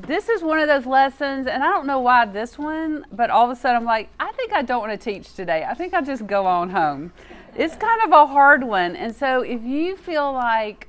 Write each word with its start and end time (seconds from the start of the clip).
this 0.00 0.28
is 0.28 0.42
one 0.42 0.58
of 0.58 0.68
those 0.68 0.86
lessons, 0.86 1.46
and 1.46 1.62
I 1.62 1.68
don't 1.68 1.86
know 1.86 2.00
why 2.00 2.24
this 2.24 2.56
one, 2.56 3.04
but 3.12 3.30
all 3.30 3.44
of 3.44 3.56
a 3.56 3.60
sudden 3.60 3.78
I'm 3.78 3.84
like, 3.84 4.08
I 4.20 4.32
think 4.32 4.52
I 4.52 4.62
don't 4.62 4.80
want 4.80 4.98
to 4.98 5.12
teach 5.12 5.34
today. 5.34 5.64
I 5.68 5.74
think 5.74 5.92
I'll 5.94 6.04
just 6.04 6.26
go 6.26 6.46
on 6.46 6.70
home. 6.70 7.12
It's 7.56 7.74
kind 7.74 8.00
of 8.02 8.12
a 8.12 8.26
hard 8.26 8.62
one. 8.62 8.94
And 8.94 9.14
so 9.14 9.42
if 9.42 9.62
you 9.64 9.96
feel 9.96 10.32
like 10.32 10.88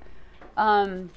um, 0.57 1.09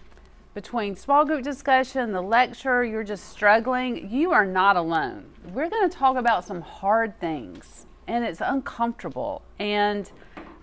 between 0.54 0.96
small 0.96 1.24
group 1.24 1.42
discussion, 1.42 2.12
the 2.12 2.22
lecture, 2.22 2.84
you're 2.84 3.04
just 3.04 3.28
struggling, 3.28 4.11
you 4.11 4.32
are 4.32 4.46
not 4.46 4.77
alone. 4.77 5.27
We're 5.52 5.68
going 5.68 5.88
to 5.88 5.95
talk 5.95 6.16
about 6.16 6.45
some 6.45 6.62
hard 6.62 7.18
things, 7.20 7.86
and 8.06 8.24
it's 8.24 8.40
uncomfortable. 8.40 9.43
And 9.59 10.11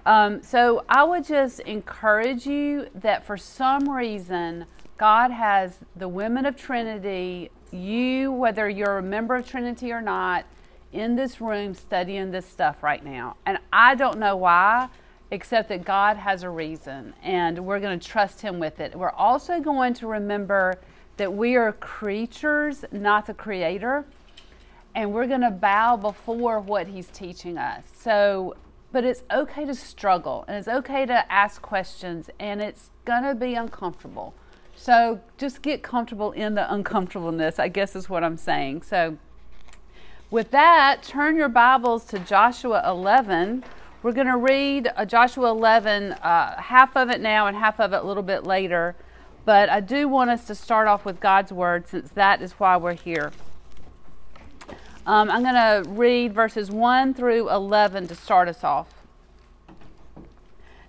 um, 0.05 0.41
so 0.41 0.84
I 0.89 1.04
would 1.04 1.25
just 1.25 1.59
encourage 1.61 2.48
you 2.48 2.88
that 2.96 3.23
for 3.23 3.38
some 3.38 3.88
reason, 3.88 4.66
God 5.00 5.31
has 5.31 5.77
the 5.95 6.09
women 6.09 6.45
of 6.45 6.57
Trinity, 6.57 7.52
you, 7.71 8.34
whether 8.34 8.70
you're 8.70 8.98
a 8.98 9.04
member 9.04 9.38
of 9.38 9.48
Trinity 9.48 9.94
or 9.94 10.02
not, 10.02 10.45
in 10.91 11.16
this 11.16 11.40
room 11.40 11.73
studying 11.73 12.31
this 12.31 12.45
stuff 12.45 12.84
right 12.84 13.04
now. 13.04 13.38
And 13.45 13.59
I 13.71 13.95
don't 13.95 14.20
know 14.20 14.35
why, 14.35 14.90
except 15.31 15.70
that 15.70 15.85
God 15.85 16.17
has 16.17 16.43
a 16.43 16.49
reason, 16.49 17.13
and 17.23 17.66
we're 17.66 17.80
going 17.80 17.98
to 17.98 18.05
trust 18.05 18.41
Him 18.41 18.59
with 18.59 18.81
it. 18.81 18.93
We're 18.93 19.12
also 19.12 19.62
going 19.62 19.93
to 19.95 20.07
remember 20.07 20.80
that 21.16 21.31
we 21.31 21.55
are 21.55 21.71
creatures, 21.71 22.84
not 22.91 23.26
the 23.26 23.34
Creator, 23.34 24.04
and 24.95 25.13
we're 25.13 25.27
going 25.27 25.41
to 25.41 25.52
bow 25.52 25.95
before 25.95 26.59
what 26.59 26.88
He's 26.88 27.07
teaching 27.07 27.57
us. 27.57 27.85
So, 27.95 28.57
but 28.91 29.05
it's 29.05 29.23
okay 29.31 29.63
to 29.63 29.76
struggle, 29.76 30.43
and 30.49 30.57
it's 30.57 30.68
okay 30.68 31.05
to 31.05 31.31
ask 31.31 31.62
questions, 31.62 32.29
and 32.38 32.62
it's 32.62 32.90
going 33.05 33.23
to 33.23 33.34
be 33.34 33.54
uncomfortable. 33.54 34.34
So 34.80 35.20
just 35.38 35.62
get 35.62 35.84
comfortable 35.84 36.32
in 36.32 36.56
the 36.56 36.74
uncomfortableness, 36.74 37.60
I 37.60 37.68
guess 37.68 37.98
is 37.98 38.10
what 38.10 38.24
I'm 38.24 38.38
saying. 38.38 38.84
So 38.84 39.18
with 40.32 40.52
that, 40.52 41.04
turn 41.04 41.36
your 41.36 41.49
Bibles 41.49 42.05
to 42.05 42.20
Joshua 42.20 42.82
11. 42.88 43.66
We're 44.02 44.13
going 44.13 44.27
to 44.27 44.38
read 44.38 44.90
uh, 44.96 45.04
Joshua 45.04 45.49
11, 45.49 46.13
uh, 46.13 46.62
half 46.62 46.96
of 46.96 47.10
it 47.10 47.20
now 47.20 47.48
and 47.48 47.58
half 47.58 47.82
of 47.82 47.91
it 47.91 47.98
a 47.98 48.08
little 48.08 48.24
bit 48.24 48.46
later. 48.46 48.96
But 49.44 49.68
I 49.68 49.82
do 49.82 50.08
want 50.08 50.30
us 50.30 50.48
to 50.48 50.55
start 50.55 50.88
off 50.88 51.04
with 51.04 51.20
God's 51.20 51.52
Word 51.52 51.86
since 51.86 52.10
that 52.12 52.41
is 52.41 52.54
why 52.54 52.77
we're 52.77 52.93
here. 52.93 53.34
Um, 55.05 55.30
I'm 55.30 55.43
going 55.43 55.55
to 55.55 55.90
read 55.90 56.34
verses 56.34 56.71
1 56.71 57.16
through 57.16 57.49
11 57.49 58.08
to 58.08 58.16
start 58.16 58.48
us 58.48 58.64
off. 58.64 58.99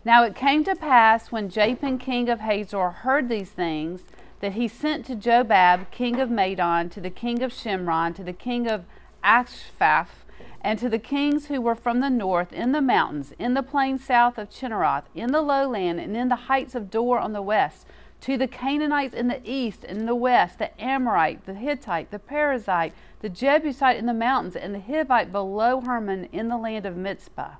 Now 0.02 0.24
it 0.24 0.34
came 0.34 0.64
to 0.64 0.74
pass 0.74 1.30
when 1.30 1.50
Jabin 1.50 1.98
king 1.98 2.30
of 2.30 2.40
Hazor 2.40 2.88
heard 2.90 3.28
these 3.28 3.50
things 3.50 4.04
that 4.40 4.54
he 4.54 4.66
sent 4.66 5.04
to 5.06 5.14
Jobab 5.14 5.90
king 5.90 6.18
of 6.18 6.30
Madon, 6.30 6.90
to 6.92 7.02
the 7.02 7.10
king 7.10 7.42
of 7.42 7.52
Shimron, 7.52 8.14
to 8.14 8.24
the 8.24 8.32
king 8.32 8.66
of 8.66 8.86
Achshaph, 9.22 10.24
and 10.62 10.78
to 10.78 10.88
the 10.88 10.98
kings 10.98 11.46
who 11.46 11.60
were 11.60 11.74
from 11.74 12.00
the 12.00 12.08
north, 12.08 12.50
in 12.50 12.72
the 12.72 12.80
mountains, 12.80 13.34
in 13.38 13.52
the 13.52 13.62
plain 13.62 13.98
south 13.98 14.38
of 14.38 14.48
Chinneroth, 14.48 15.04
in 15.14 15.32
the 15.32 15.42
lowland, 15.42 16.00
and 16.00 16.16
in 16.16 16.30
the 16.30 16.46
heights 16.48 16.74
of 16.74 16.90
Dor 16.90 17.18
on 17.18 17.34
the 17.34 17.42
west, 17.42 17.86
to 18.22 18.38
the 18.38 18.48
Canaanites 18.48 19.12
in 19.12 19.28
the 19.28 19.42
east 19.44 19.84
and 19.84 19.98
in 19.98 20.06
the 20.06 20.14
west, 20.14 20.58
the 20.58 20.80
Amorite, 20.80 21.44
the 21.44 21.52
Hittite, 21.52 22.10
the 22.10 22.18
Perizzite, 22.18 22.92
the 23.20 23.28
Jebusite 23.28 23.98
in 23.98 24.06
the 24.06 24.14
mountains, 24.14 24.56
and 24.56 24.74
the 24.74 24.78
Hivite 24.78 25.30
below 25.30 25.82
Hermon 25.82 26.24
in 26.32 26.48
the 26.48 26.56
land 26.56 26.86
of 26.86 26.96
Mizpah. 26.96 27.56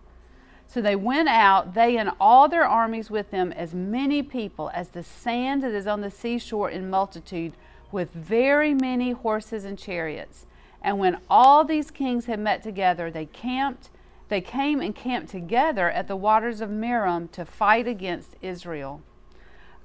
So 0.72 0.80
they 0.80 0.94
went 0.94 1.28
out, 1.28 1.74
they 1.74 1.96
and 1.96 2.12
all 2.20 2.48
their 2.48 2.64
armies 2.64 3.10
with 3.10 3.32
them, 3.32 3.50
as 3.50 3.74
many 3.74 4.22
people 4.22 4.70
as 4.72 4.90
the 4.90 5.02
sand 5.02 5.64
that 5.64 5.72
is 5.72 5.88
on 5.88 6.00
the 6.00 6.12
seashore 6.12 6.70
in 6.70 6.88
multitude, 6.88 7.54
with 7.90 8.12
very 8.12 8.72
many 8.72 9.10
horses 9.10 9.64
and 9.64 9.76
chariots. 9.76 10.46
And 10.80 11.00
when 11.00 11.18
all 11.28 11.64
these 11.64 11.90
kings 11.90 12.26
had 12.26 12.38
met 12.38 12.62
together, 12.62 13.10
they 13.10 13.26
camped, 13.26 13.88
they 14.28 14.40
came 14.40 14.80
and 14.80 14.94
camped 14.94 15.30
together 15.30 15.90
at 15.90 16.06
the 16.06 16.14
waters 16.14 16.60
of 16.60 16.70
Merom 16.70 17.32
to 17.32 17.44
fight 17.44 17.88
against 17.88 18.36
Israel. 18.40 19.02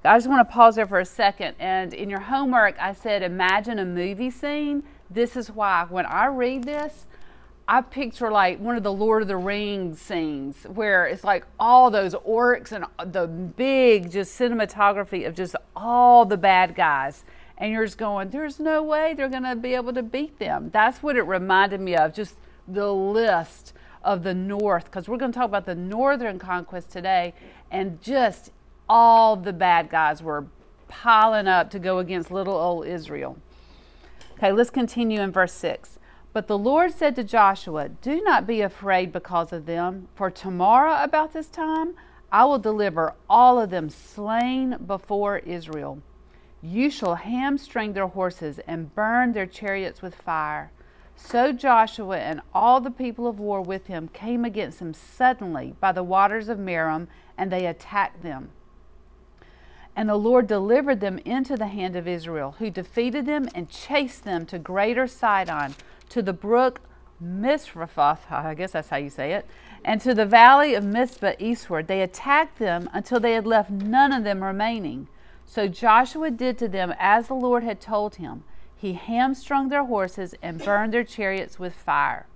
I 0.04 0.16
just 0.16 0.28
want 0.28 0.48
to 0.48 0.54
pause 0.54 0.76
there 0.76 0.86
for 0.86 1.00
a 1.00 1.04
second. 1.04 1.56
And 1.58 1.92
in 1.92 2.08
your 2.08 2.20
homework, 2.20 2.76
I 2.80 2.92
said, 2.92 3.24
imagine 3.24 3.80
a 3.80 3.84
movie 3.84 4.30
scene. 4.30 4.84
This 5.10 5.36
is 5.36 5.50
why. 5.50 5.84
When 5.88 6.06
I 6.06 6.26
read 6.26 6.62
this, 6.62 7.06
I 7.68 7.80
picture 7.80 8.30
like 8.30 8.60
one 8.60 8.76
of 8.76 8.84
the 8.84 8.92
Lord 8.92 9.22
of 9.22 9.28
the 9.28 9.36
Rings 9.36 10.00
scenes 10.00 10.64
where 10.72 11.06
it's 11.06 11.24
like 11.24 11.44
all 11.58 11.90
those 11.90 12.14
orcs 12.14 12.70
and 12.70 12.84
the 13.12 13.26
big 13.26 14.12
just 14.12 14.38
cinematography 14.38 15.26
of 15.26 15.34
just 15.34 15.56
all 15.74 16.24
the 16.24 16.36
bad 16.36 16.76
guys. 16.76 17.24
And 17.58 17.72
you're 17.72 17.84
just 17.84 17.98
going, 17.98 18.30
there's 18.30 18.60
no 18.60 18.84
way 18.84 19.14
they're 19.14 19.28
going 19.28 19.42
to 19.42 19.56
be 19.56 19.74
able 19.74 19.92
to 19.94 20.02
beat 20.02 20.38
them. 20.38 20.70
That's 20.72 21.02
what 21.02 21.16
it 21.16 21.22
reminded 21.22 21.80
me 21.80 21.96
of, 21.96 22.14
just 22.14 22.36
the 22.68 22.92
list 22.92 23.72
of 24.04 24.22
the 24.22 24.34
North, 24.34 24.84
because 24.84 25.08
we're 25.08 25.16
going 25.16 25.32
to 25.32 25.38
talk 25.38 25.48
about 25.48 25.66
the 25.66 25.74
Northern 25.74 26.38
conquest 26.38 26.90
today. 26.90 27.34
And 27.72 28.00
just 28.00 28.52
all 28.88 29.34
the 29.34 29.52
bad 29.52 29.90
guys 29.90 30.22
were 30.22 30.46
piling 30.86 31.48
up 31.48 31.70
to 31.70 31.80
go 31.80 31.98
against 31.98 32.30
little 32.30 32.56
old 32.56 32.86
Israel. 32.86 33.38
Okay, 34.34 34.52
let's 34.52 34.70
continue 34.70 35.20
in 35.20 35.32
verse 35.32 35.54
6. 35.54 35.98
But 36.36 36.48
the 36.48 36.58
Lord 36.58 36.92
said 36.92 37.16
to 37.16 37.24
Joshua, 37.24 37.88
Do 37.88 38.20
not 38.20 38.46
be 38.46 38.60
afraid 38.60 39.10
because 39.10 39.54
of 39.54 39.64
them, 39.64 40.08
for 40.14 40.30
tomorrow 40.30 41.02
about 41.02 41.32
this 41.32 41.48
time 41.48 41.94
I 42.30 42.44
will 42.44 42.58
deliver 42.58 43.14
all 43.26 43.58
of 43.58 43.70
them 43.70 43.88
slain 43.88 44.76
before 44.86 45.38
Israel. 45.38 46.02
You 46.60 46.90
shall 46.90 47.14
hamstring 47.14 47.94
their 47.94 48.08
horses 48.08 48.60
and 48.66 48.94
burn 48.94 49.32
their 49.32 49.46
chariots 49.46 50.02
with 50.02 50.14
fire. 50.14 50.72
So 51.14 51.52
Joshua 51.52 52.18
and 52.18 52.42
all 52.52 52.82
the 52.82 52.90
people 52.90 53.26
of 53.26 53.40
war 53.40 53.62
with 53.62 53.86
him 53.86 54.08
came 54.08 54.44
against 54.44 54.80
them 54.80 54.92
suddenly 54.92 55.74
by 55.80 55.92
the 55.92 56.04
waters 56.04 56.50
of 56.50 56.58
Merom, 56.58 57.08
and 57.38 57.50
they 57.50 57.64
attacked 57.64 58.22
them. 58.22 58.50
And 59.98 60.10
the 60.10 60.16
Lord 60.16 60.46
delivered 60.46 61.00
them 61.00 61.16
into 61.24 61.56
the 61.56 61.68
hand 61.68 61.96
of 61.96 62.06
Israel, 62.06 62.56
who 62.58 62.68
defeated 62.68 63.24
them 63.24 63.48
and 63.54 63.70
chased 63.70 64.24
them 64.24 64.44
to 64.44 64.58
greater 64.58 65.06
Sidon 65.06 65.74
to 66.10 66.22
the 66.22 66.32
brook 66.32 66.80
Misrephoth, 67.22 68.30
I 68.30 68.54
guess 68.54 68.72
that's 68.72 68.90
how 68.90 68.96
you 68.96 69.10
say 69.10 69.32
it, 69.32 69.46
and 69.84 70.00
to 70.02 70.14
the 70.14 70.26
valley 70.26 70.74
of 70.74 70.84
Mizpah 70.84 71.32
eastward. 71.38 71.86
They 71.86 72.02
attacked 72.02 72.58
them 72.58 72.90
until 72.92 73.20
they 73.20 73.32
had 73.32 73.46
left 73.46 73.70
none 73.70 74.12
of 74.12 74.24
them 74.24 74.44
remaining. 74.44 75.08
So 75.44 75.68
Joshua 75.68 76.30
did 76.30 76.58
to 76.58 76.68
them 76.68 76.94
as 76.98 77.28
the 77.28 77.34
Lord 77.34 77.62
had 77.62 77.80
told 77.80 78.16
him. 78.16 78.44
He 78.74 78.92
hamstrung 78.92 79.68
their 79.68 79.84
horses 79.84 80.34
and 80.42 80.62
burned 80.62 80.92
their 80.92 81.04
chariots 81.04 81.58
with 81.58 81.74
fire. 81.74 82.26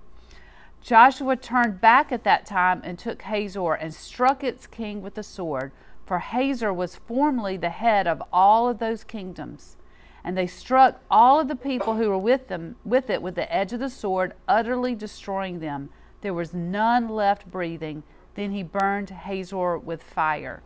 Joshua 0.81 1.37
turned 1.37 1.81
back 1.81 2.11
at 2.11 2.25
that 2.25 2.47
time 2.47 2.81
and 2.83 2.99
took 2.99 3.23
Hazor 3.23 3.75
and 3.75 3.93
struck 3.93 4.43
its 4.43 4.67
king 4.67 5.03
with 5.03 5.15
the 5.15 5.23
sword, 5.23 5.73
for 6.07 6.21
Hazor 6.21 6.73
was 6.73 6.97
formerly 6.97 7.59
the 7.59 7.69
head 7.69 8.07
of 8.07 8.23
all 8.33 8.69
of 8.69 8.79
those 8.79 9.05
kingdoms. 9.05 9.77
And 10.23 10.37
they 10.37 10.47
struck 10.47 11.01
all 11.11 11.41
of 11.41 11.49
the 11.49 11.57
people 11.57 11.97
who 11.97 12.09
were 12.09 12.19
with 12.19 12.49
them 12.49 12.77
with 12.85 13.09
it 13.11 13.23
with 13.23 13.35
the 13.35 13.53
edge 13.53 13.73
of 13.73 13.81
the 13.81 13.91
sword, 13.91 14.35
utterly 14.47 14.95
destroying 14.95 15.61
them. 15.61 15.91
There 16.21 16.35
was 16.35 16.53
none 16.53 17.09
left 17.09 17.51
breathing. 17.51 18.03
Then 18.35 18.53
he 18.53 18.63
burned 18.63 19.11
Hazor 19.11 19.79
with 19.79 20.03
fire. 20.03 20.63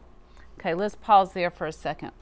Okay, 0.59 0.75
let's 0.75 0.95
pause 0.95 1.33
there 1.33 1.51
for 1.51 1.67
a 1.67 1.73
second. 1.73 2.13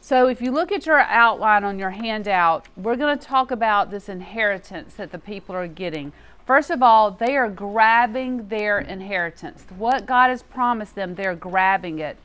So, 0.00 0.28
if 0.28 0.40
you 0.40 0.52
look 0.52 0.70
at 0.70 0.86
your 0.86 1.00
outline 1.00 1.64
on 1.64 1.78
your 1.78 1.90
handout, 1.90 2.66
we're 2.76 2.96
going 2.96 3.18
to 3.18 3.26
talk 3.26 3.50
about 3.50 3.90
this 3.90 4.08
inheritance 4.08 4.94
that 4.94 5.10
the 5.10 5.18
people 5.18 5.56
are 5.56 5.66
getting. 5.66 6.12
First 6.46 6.70
of 6.70 6.82
all, 6.82 7.10
they 7.10 7.36
are 7.36 7.50
grabbing 7.50 8.48
their 8.48 8.78
inheritance. 8.78 9.66
What 9.76 10.06
God 10.06 10.30
has 10.30 10.42
promised 10.42 10.94
them, 10.94 11.14
they're 11.14 11.34
grabbing 11.34 11.98
it. 11.98 12.16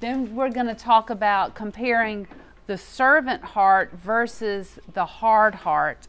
Then 0.00 0.34
we're 0.34 0.50
going 0.50 0.66
to 0.66 0.74
talk 0.74 1.10
about 1.10 1.54
comparing 1.54 2.26
the 2.68 2.78
servant 2.78 3.42
heart 3.42 3.90
versus 3.94 4.78
the 4.92 5.06
hard 5.06 5.56
heart. 5.56 6.06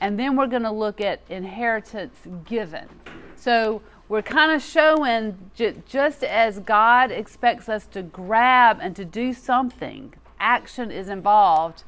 And 0.00 0.18
then 0.18 0.36
we're 0.36 0.48
going 0.48 0.62
to 0.62 0.72
look 0.72 1.00
at 1.00 1.20
inheritance 1.28 2.18
given. 2.46 2.88
So 3.36 3.82
we're 4.08 4.22
kind 4.22 4.52
of 4.52 4.62
showing 4.62 5.50
just 5.54 6.24
as 6.24 6.58
God 6.60 7.12
expects 7.12 7.68
us 7.68 7.86
to 7.88 8.02
grab 8.02 8.78
and 8.80 8.96
to 8.96 9.04
do 9.04 9.34
something, 9.34 10.14
action 10.40 10.90
is 10.90 11.08
involved, 11.08 11.84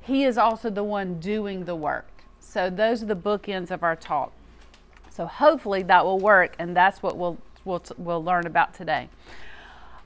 He 0.00 0.24
is 0.24 0.36
also 0.36 0.68
the 0.68 0.84
one 0.84 1.20
doing 1.20 1.64
the 1.64 1.76
work. 1.76 2.08
So 2.40 2.68
those 2.68 3.04
are 3.04 3.06
the 3.06 3.16
bookends 3.16 3.70
of 3.70 3.82
our 3.84 3.96
talk. 3.96 4.32
So 5.10 5.26
hopefully 5.26 5.84
that 5.84 6.04
will 6.04 6.18
work, 6.18 6.56
and 6.58 6.76
that's 6.76 7.04
what 7.04 7.16
we'll, 7.16 7.38
we'll, 7.64 7.84
we'll 7.96 8.22
learn 8.22 8.46
about 8.46 8.74
today. 8.74 9.08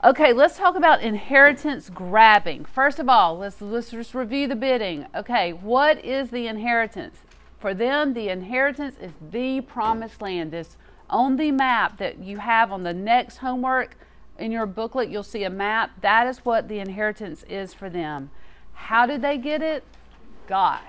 Okay, 0.01 0.31
let's 0.31 0.55
talk 0.55 0.77
about 0.77 1.01
inheritance 1.01 1.89
grabbing. 1.89 2.63
First 2.63 2.99
of 2.99 3.09
all, 3.09 3.37
let's 3.37 3.59
let's 3.59 3.91
just 3.91 4.15
review 4.15 4.47
the 4.47 4.55
bidding. 4.55 5.05
Okay, 5.13 5.51
what 5.51 6.05
is 6.05 6.29
the 6.29 6.47
inheritance? 6.47 7.17
For 7.59 7.73
them, 7.73 8.13
the 8.13 8.29
inheritance 8.29 8.95
is 8.97 9.11
the 9.29 9.59
promised 9.59 10.21
land. 10.21 10.51
This 10.51 10.77
on 11.09 11.35
the 11.35 11.51
map 11.51 11.97
that 11.97 12.19
you 12.19 12.37
have 12.37 12.71
on 12.71 12.83
the 12.83 12.93
next 12.93 13.37
homework 13.37 13.97
in 14.37 14.53
your 14.53 14.65
booklet, 14.65 15.09
you'll 15.09 15.21
see 15.21 15.43
a 15.43 15.49
map. 15.49 15.91
That 15.99 16.27
is 16.27 16.45
what 16.45 16.69
the 16.69 16.79
inheritance 16.79 17.43
is 17.49 17.73
for 17.73 17.89
them. 17.89 18.31
How 18.71 19.05
did 19.05 19.21
they 19.21 19.37
get 19.37 19.61
it? 19.61 19.83
God. 20.47 20.79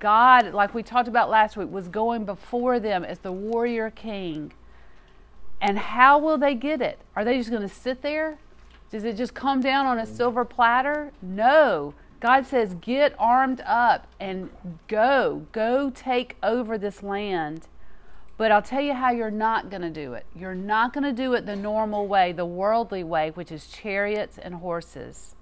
God, 0.00 0.54
like 0.54 0.72
we 0.72 0.82
talked 0.82 1.08
about 1.08 1.28
last 1.28 1.58
week, 1.58 1.70
was 1.70 1.88
going 1.88 2.24
before 2.24 2.80
them 2.80 3.04
as 3.04 3.18
the 3.18 3.32
warrior 3.32 3.90
king. 3.90 4.54
And 5.60 5.78
how 5.78 6.18
will 6.18 6.38
they 6.38 6.54
get 6.54 6.80
it? 6.80 6.98
Are 7.16 7.24
they 7.24 7.38
just 7.38 7.50
going 7.50 7.62
to 7.62 7.68
sit 7.68 8.02
there? 8.02 8.38
Does 8.90 9.04
it 9.04 9.16
just 9.16 9.34
come 9.34 9.60
down 9.60 9.86
on 9.86 9.98
a 9.98 10.02
mm-hmm. 10.02 10.14
silver 10.14 10.44
platter? 10.44 11.12
No. 11.22 11.94
God 12.20 12.46
says, 12.46 12.74
get 12.80 13.14
armed 13.18 13.60
up 13.66 14.06
and 14.18 14.50
go. 14.88 15.46
Go 15.52 15.90
take 15.90 16.36
over 16.42 16.78
this 16.78 17.02
land. 17.02 17.68
But 18.36 18.50
I'll 18.50 18.62
tell 18.62 18.80
you 18.80 18.94
how 18.94 19.10
you're 19.10 19.30
not 19.30 19.70
going 19.70 19.82
to 19.82 19.90
do 19.90 20.14
it. 20.14 20.26
You're 20.34 20.54
not 20.54 20.92
going 20.92 21.04
to 21.04 21.12
do 21.12 21.34
it 21.34 21.46
the 21.46 21.54
normal 21.56 22.06
way, 22.06 22.32
the 22.32 22.46
worldly 22.46 23.04
way, 23.04 23.30
which 23.30 23.52
is 23.52 23.66
chariots 23.66 24.38
and 24.38 24.54
horses. 24.54 25.36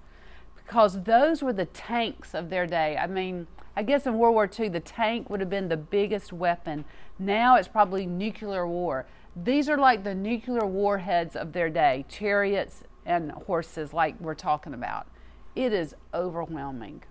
Because 0.57 1.03
those 1.05 1.43
were 1.43 1.53
the 1.53 1.67
tanks 1.67 2.35
of 2.35 2.51
their 2.51 2.67
day. 2.67 2.97
I 2.97 3.07
mean, 3.07 3.47
I 3.77 3.83
guess 3.83 4.07
in 4.07 4.19
World 4.19 4.35
War 4.35 4.51
II, 4.59 4.69
the 4.69 4.81
tank 4.81 5.31
would 5.31 5.41
have 5.41 5.49
been 5.49 5.69
the 5.69 5.77
biggest 5.77 6.33
weapon. 6.33 6.85
Now 7.19 7.57
it's 7.57 7.69
probably 7.69 8.07
nuclear 8.07 8.67
war. 8.67 9.07
These 9.35 9.69
are 9.69 9.79
like 9.79 10.05
the 10.05 10.15
nuclear 10.15 10.67
warheads 10.67 11.37
of 11.37 11.53
their 11.53 11.71
day 11.71 12.05
chariots 12.09 12.85
and 13.07 13.33
horses, 13.33 13.93
like 13.93 14.21
we're 14.21 14.35
talking 14.35 14.75
about. 14.75 15.07
It 15.55 15.73
is 15.73 15.95
overwhelming. 16.13 17.03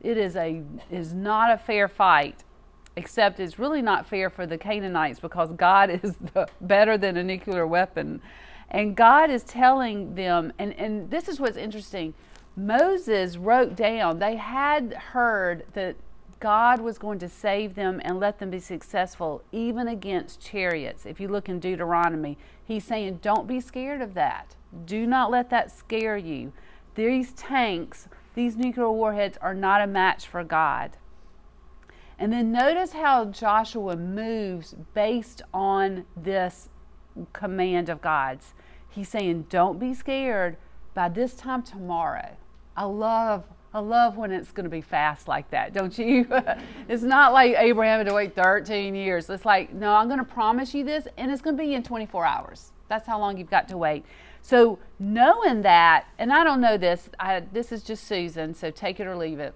It 0.00 0.16
is 0.16 0.36
a 0.36 0.62
is 0.90 1.12
not 1.12 1.52
a 1.52 1.58
fair 1.58 1.88
fight 1.88 2.44
except 2.96 3.40
it's 3.40 3.58
really 3.58 3.82
not 3.82 4.06
fair 4.06 4.28
for 4.30 4.46
the 4.46 4.58
Canaanites 4.58 5.20
because 5.20 5.52
God 5.52 5.90
is 6.02 6.14
the, 6.34 6.48
better 6.60 6.98
than 6.98 7.16
a 7.16 7.24
nuclear 7.24 7.66
weapon. 7.66 8.20
And 8.70 8.96
God 8.96 9.30
is 9.30 9.42
telling 9.42 10.14
them, 10.14 10.52
and, 10.58 10.72
and 10.74 11.10
this 11.10 11.28
is 11.28 11.40
what's 11.40 11.56
interesting 11.56 12.14
Moses 12.56 13.36
wrote 13.36 13.76
down, 13.76 14.18
they 14.18 14.36
had 14.36 14.92
heard 14.92 15.64
that 15.72 15.96
God 16.40 16.80
was 16.80 16.96
going 16.96 17.18
to 17.18 17.28
save 17.28 17.74
them 17.74 18.00
and 18.02 18.18
let 18.18 18.38
them 18.38 18.50
be 18.50 18.60
successful, 18.60 19.42
even 19.52 19.86
against 19.86 20.40
chariots. 20.40 21.04
If 21.04 21.20
you 21.20 21.28
look 21.28 21.50
in 21.50 21.60
Deuteronomy, 21.60 22.38
he's 22.64 22.84
saying, 22.84 23.20
Don't 23.20 23.46
be 23.46 23.60
scared 23.60 24.00
of 24.00 24.14
that. 24.14 24.56
Do 24.86 25.06
not 25.06 25.30
let 25.30 25.50
that 25.50 25.70
scare 25.70 26.16
you. 26.16 26.52
These 26.94 27.32
tanks, 27.32 28.08
these 28.34 28.56
nuclear 28.56 28.90
warheads, 28.90 29.36
are 29.42 29.54
not 29.54 29.82
a 29.82 29.86
match 29.86 30.26
for 30.26 30.42
God. 30.42 30.96
And 32.18 32.32
then 32.32 32.52
notice 32.52 32.92
how 32.92 33.26
Joshua 33.26 33.96
moves 33.96 34.74
based 34.94 35.42
on 35.52 36.06
this 36.16 36.70
command 37.34 37.90
of 37.90 38.00
God's. 38.00 38.54
He's 38.88 39.08
saying, 39.10 39.46
Don't 39.50 39.78
be 39.78 39.92
scared. 39.92 40.56
By 40.94 41.10
this 41.10 41.34
time 41.34 41.62
tomorrow, 41.62 42.36
I 42.76 42.84
love 42.84 43.44
I 43.72 43.78
love 43.78 44.16
when 44.16 44.32
it's 44.32 44.50
going 44.50 44.64
to 44.64 44.70
be 44.70 44.80
fast 44.80 45.28
like 45.28 45.50
that, 45.50 45.72
don't 45.72 45.96
you? 45.96 46.26
it's 46.88 47.04
not 47.04 47.32
like 47.32 47.54
Abraham 47.56 47.98
had 47.98 48.08
to 48.08 48.14
wait 48.14 48.34
13 48.34 48.94
years. 48.96 49.30
It's 49.30 49.44
like, 49.44 49.72
no, 49.72 49.94
I'm 49.94 50.08
going 50.08 50.18
to 50.18 50.24
promise 50.24 50.74
you 50.74 50.84
this, 50.84 51.06
and 51.16 51.30
it's 51.30 51.40
going 51.40 51.56
to 51.56 51.62
be 51.62 51.74
in 51.74 51.82
24 51.84 52.24
hours. 52.26 52.72
That's 52.88 53.06
how 53.06 53.20
long 53.20 53.38
you've 53.38 53.50
got 53.50 53.68
to 53.68 53.78
wait. 53.78 54.04
So, 54.42 54.78
knowing 54.98 55.62
that, 55.62 56.06
and 56.18 56.32
I 56.32 56.42
don't 56.42 56.60
know 56.60 56.76
this, 56.76 57.10
I, 57.20 57.40
this 57.40 57.70
is 57.70 57.82
just 57.84 58.04
Susan, 58.04 58.54
so 58.54 58.70
take 58.70 58.98
it 58.98 59.06
or 59.06 59.16
leave 59.16 59.38
it. 59.38 59.54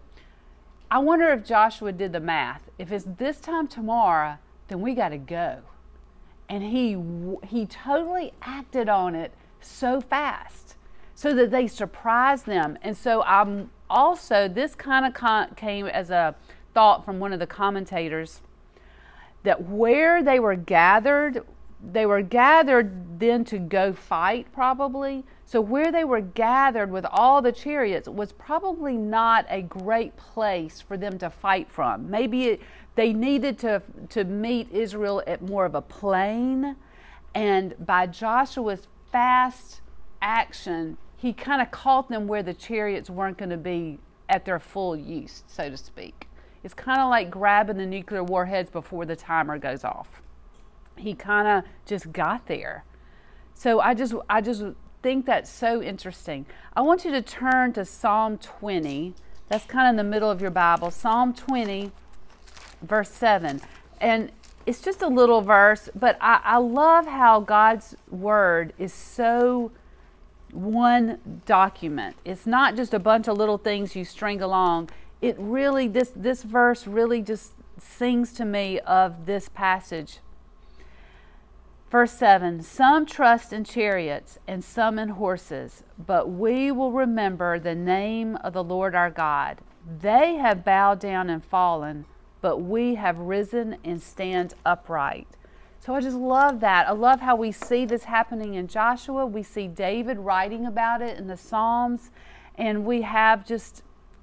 I 0.90 0.98
wonder 0.98 1.30
if 1.30 1.44
Joshua 1.44 1.90
did 1.90 2.12
the 2.12 2.20
math. 2.20 2.62
If 2.78 2.92
it's 2.92 3.06
this 3.18 3.40
time 3.40 3.66
tomorrow, 3.66 4.38
then 4.68 4.80
we 4.80 4.94
got 4.94 5.08
to 5.08 5.18
go. 5.18 5.60
And 6.48 6.62
he 6.62 6.96
he 7.48 7.66
totally 7.66 8.34
acted 8.42 8.88
on 8.88 9.14
it 9.14 9.32
so 9.60 10.00
fast 10.00 10.76
so 11.14 11.34
that 11.34 11.50
they 11.50 11.66
surprised 11.66 12.46
them. 12.46 12.78
And 12.82 12.96
so 12.96 13.22
I'm 13.22 13.70
also 13.94 14.48
this 14.48 14.74
kind 14.74 15.06
of 15.06 15.14
con- 15.14 15.54
came 15.54 15.86
as 15.86 16.10
a 16.10 16.34
thought 16.74 17.04
from 17.04 17.20
one 17.20 17.32
of 17.32 17.38
the 17.38 17.46
commentators 17.46 18.40
that 19.44 19.68
where 19.68 20.22
they 20.22 20.40
were 20.40 20.56
gathered 20.56 21.44
they 21.92 22.06
were 22.06 22.22
gathered 22.22 23.20
then 23.20 23.44
to 23.44 23.58
go 23.58 23.92
fight, 23.92 24.46
probably. 24.52 25.24
So, 25.44 25.60
where 25.60 25.92
they 25.92 26.04
were 26.04 26.20
gathered 26.20 26.90
with 26.90 27.04
all 27.10 27.42
the 27.42 27.52
chariots 27.52 28.08
was 28.08 28.32
probably 28.32 28.96
not 28.96 29.44
a 29.50 29.62
great 29.62 30.16
place 30.16 30.80
for 30.80 30.96
them 30.96 31.18
to 31.18 31.28
fight 31.28 31.70
from. 31.70 32.10
Maybe 32.10 32.44
it, 32.44 32.62
they 32.94 33.12
needed 33.12 33.58
to, 33.60 33.82
to 34.10 34.24
meet 34.24 34.70
Israel 34.72 35.22
at 35.26 35.42
more 35.42 35.66
of 35.66 35.74
a 35.74 35.82
plain. 35.82 36.76
And 37.34 37.74
by 37.84 38.06
Joshua's 38.06 38.86
fast 39.12 39.80
action, 40.22 40.96
he 41.16 41.32
kind 41.32 41.62
of 41.62 41.70
caught 41.70 42.08
them 42.08 42.26
where 42.26 42.42
the 42.42 42.54
chariots 42.54 43.08
weren't 43.08 43.38
going 43.38 43.50
to 43.50 43.56
be 43.56 43.98
at 44.28 44.44
their 44.44 44.58
full 44.58 44.96
use, 44.96 45.44
so 45.46 45.70
to 45.70 45.76
speak. 45.76 46.28
It's 46.62 46.74
kind 46.74 47.00
of 47.00 47.10
like 47.10 47.30
grabbing 47.30 47.76
the 47.76 47.86
nuclear 47.86 48.24
warheads 48.24 48.70
before 48.70 49.04
the 49.04 49.16
timer 49.16 49.58
goes 49.58 49.84
off 49.84 50.22
he 50.96 51.14
kind 51.14 51.46
of 51.46 51.64
just 51.86 52.12
got 52.12 52.46
there. 52.46 52.84
So 53.54 53.80
I 53.80 53.94
just 53.94 54.14
I 54.28 54.40
just 54.40 54.64
think 55.02 55.26
that's 55.26 55.50
so 55.50 55.82
interesting. 55.82 56.46
I 56.74 56.82
want 56.82 57.04
you 57.04 57.10
to 57.12 57.22
turn 57.22 57.72
to 57.74 57.84
Psalm 57.84 58.38
20. 58.38 59.14
That's 59.48 59.64
kind 59.66 59.86
of 59.86 59.90
in 59.90 59.96
the 59.96 60.10
middle 60.10 60.30
of 60.30 60.40
your 60.40 60.50
Bible. 60.50 60.90
Psalm 60.90 61.34
20, 61.34 61.92
verse 62.82 63.10
7. 63.10 63.60
And 64.00 64.32
it's 64.66 64.80
just 64.80 65.02
a 65.02 65.08
little 65.08 65.42
verse, 65.42 65.90
but 65.94 66.16
I, 66.20 66.40
I 66.42 66.56
love 66.56 67.06
how 67.06 67.40
God's 67.40 67.94
word 68.10 68.72
is 68.78 68.94
so 68.94 69.70
one 70.54 71.42
document. 71.46 72.16
It's 72.24 72.46
not 72.46 72.76
just 72.76 72.94
a 72.94 72.98
bunch 72.98 73.28
of 73.28 73.36
little 73.36 73.58
things 73.58 73.96
you 73.96 74.04
string 74.04 74.40
along. 74.40 74.90
It 75.20 75.36
really 75.38 75.88
this 75.88 76.12
this 76.14 76.42
verse 76.42 76.86
really 76.86 77.22
just 77.22 77.52
sings 77.78 78.32
to 78.34 78.44
me 78.44 78.78
of 78.80 79.26
this 79.26 79.48
passage 79.48 80.20
Verse 81.94 82.10
7 82.14 82.60
Some 82.64 83.06
trust 83.06 83.52
in 83.52 83.62
chariots 83.62 84.36
and 84.48 84.64
some 84.64 84.98
in 84.98 85.10
horses, 85.10 85.84
but 85.96 86.28
we 86.28 86.72
will 86.72 86.90
remember 86.90 87.56
the 87.56 87.76
name 87.76 88.34
of 88.42 88.52
the 88.52 88.64
Lord 88.64 88.96
our 88.96 89.10
God. 89.10 89.60
They 90.00 90.34
have 90.34 90.64
bowed 90.64 90.98
down 90.98 91.30
and 91.30 91.44
fallen, 91.44 92.06
but 92.40 92.58
we 92.58 92.96
have 92.96 93.16
risen 93.18 93.76
and 93.84 94.02
stand 94.02 94.54
upright. 94.66 95.28
So 95.84 95.94
I 95.94 96.00
just 96.00 96.16
love 96.16 96.60
that. 96.60 96.88
I 96.88 96.92
love 96.92 97.20
how 97.20 97.36
we 97.36 97.52
see 97.52 97.84
this 97.84 98.04
happening 98.04 98.54
in 98.54 98.68
Joshua. 98.68 99.26
We 99.26 99.42
see 99.42 99.68
David 99.68 100.18
writing 100.18 100.64
about 100.64 101.02
it 101.02 101.18
in 101.18 101.26
the 101.26 101.36
Psalms, 101.36 102.10
and 102.54 102.86
we 102.86 103.02
have 103.02 103.44
just 103.44 103.82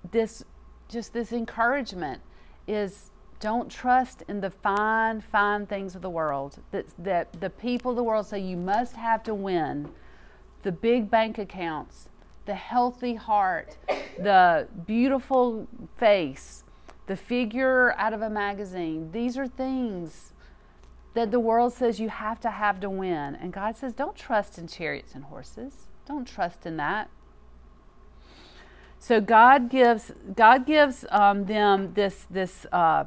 this 0.10 0.44
just 0.90 1.14
this 1.14 1.32
encouragement 1.32 2.24
is 2.68 3.12
don't 3.40 3.70
trust 3.70 4.24
in 4.28 4.42
the 4.42 4.50
fine, 4.50 5.22
fine 5.22 5.68
things 5.68 5.96
of 5.96 6.02
the 6.02 6.10
world 6.10 6.58
that, 6.72 6.88
that 6.98 7.40
the 7.40 7.52
people 7.52 7.92
of 7.92 7.98
the 7.98 8.04
world 8.04 8.26
say 8.26 8.40
you 8.40 8.58
must 8.58 8.96
have 8.96 9.22
to 9.24 9.36
win. 9.36 9.88
The 10.64 10.72
big 10.72 11.12
bank 11.12 11.38
accounts, 11.38 12.10
the 12.48 12.56
healthy 12.56 13.14
heart, 13.14 13.78
the 14.18 14.68
beautiful 14.88 15.68
face, 15.96 16.64
the 17.06 17.16
figure 17.16 17.94
out 18.00 18.14
of 18.14 18.24
a 18.24 18.32
magazine. 18.32 19.12
These 19.12 19.38
are 19.38 19.48
things 19.48 20.31
that 21.14 21.32
the 21.32 21.40
world 21.40 21.74
says 21.74 22.00
you 22.00 22.10
have 22.10 22.40
to 22.42 22.52
have 22.52 22.80
to 22.80 22.90
win. 22.90 23.36
And 23.36 23.52
God 23.52 23.76
says, 23.76 23.94
don't 23.94 24.16
trust 24.16 24.58
in 24.58 24.68
chariots 24.68 25.14
and 25.14 25.26
horses. 25.26 25.88
Don't 26.06 26.26
trust 26.26 26.66
in 26.66 26.78
that. 26.78 27.10
So 29.00 29.20
God 29.20 29.70
gives 29.70 30.12
God 30.36 30.68
gives 30.68 31.06
um, 31.10 31.46
them 31.46 31.94
this 31.96 32.28
this 32.30 32.68
uh, 32.72 33.06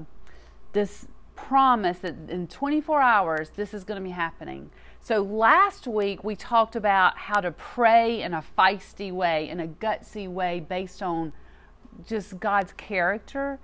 this 0.73 1.07
promise 1.37 1.99
that 1.99 2.17
in 2.29 2.49
24 2.49 3.01
hours 3.01 3.51
this 3.51 3.73
is 3.73 3.85
going 3.85 4.03
to 4.03 4.05
be 4.05 4.13
happening. 4.13 4.71
So 5.01 5.23
last 5.23 5.87
week 5.87 6.25
we 6.25 6.35
talked 6.35 6.75
about 6.75 7.17
how 7.17 7.41
to 7.41 7.53
pray 7.53 8.23
in 8.23 8.35
a 8.35 8.43
feisty 8.59 9.13
way, 9.13 9.49
in 9.49 9.61
a 9.61 9.69
gutsy 9.69 10.29
way 10.29 10.61
based 10.61 11.01
on 11.01 11.33
just 12.07 12.41
God's 12.41 12.73
character. 12.73 13.61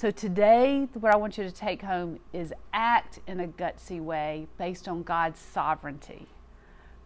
So 0.00 0.10
today 0.10 0.88
what 0.94 1.12
I 1.12 1.18
want 1.18 1.36
you 1.36 1.44
to 1.44 1.52
take 1.52 1.82
home 1.82 2.20
is 2.32 2.54
act 2.72 3.18
in 3.26 3.38
a 3.38 3.46
gutsy 3.46 4.00
way 4.00 4.46
based 4.56 4.88
on 4.88 5.02
God's 5.02 5.38
sovereignty. 5.38 6.26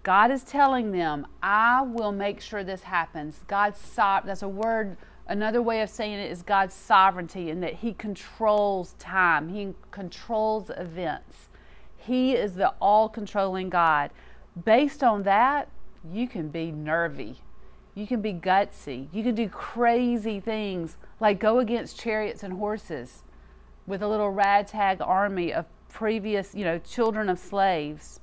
God 0.04 0.30
is 0.30 0.44
telling 0.44 0.92
them, 0.92 1.26
I 1.42 1.82
will 1.82 2.12
make 2.12 2.40
sure 2.40 2.62
this 2.62 2.84
happens. 2.84 3.40
God's 3.48 3.80
so- 3.80 4.20
that's 4.24 4.42
a 4.42 4.48
word 4.48 4.96
Another 5.26 5.60
way 5.60 5.80
of 5.80 5.90
saying 5.90 6.20
it 6.20 6.30
is 6.30 6.42
God's 6.42 6.72
sovereignty 6.74 7.50
and 7.50 7.60
that 7.64 7.74
He 7.76 7.94
controls 7.94 8.94
time, 9.00 9.48
He 9.48 9.74
controls 9.90 10.70
events. 10.76 11.48
He 11.96 12.36
is 12.36 12.54
the 12.54 12.74
all 12.80 13.08
controlling 13.08 13.70
God. 13.70 14.12
Based 14.64 15.02
on 15.02 15.24
that, 15.24 15.68
you 16.12 16.28
can 16.28 16.48
be 16.48 16.70
nervy. 16.70 17.38
You 17.94 18.06
can 18.06 18.20
be 18.20 18.32
gutsy. 18.32 19.08
You 19.12 19.22
can 19.22 19.34
do 19.34 19.48
crazy 19.48 20.40
things 20.40 20.96
like 21.20 21.38
go 21.38 21.60
against 21.60 21.98
chariots 21.98 22.42
and 22.42 22.54
horses 22.54 23.22
with 23.86 24.02
a 24.02 24.08
little 24.08 24.30
ragtag 24.30 25.00
army 25.00 25.52
of 25.52 25.66
previous, 25.88 26.54
you 26.54 26.64
know, 26.64 26.78
children 26.78 27.28
of 27.28 27.38
slaves. 27.38 28.20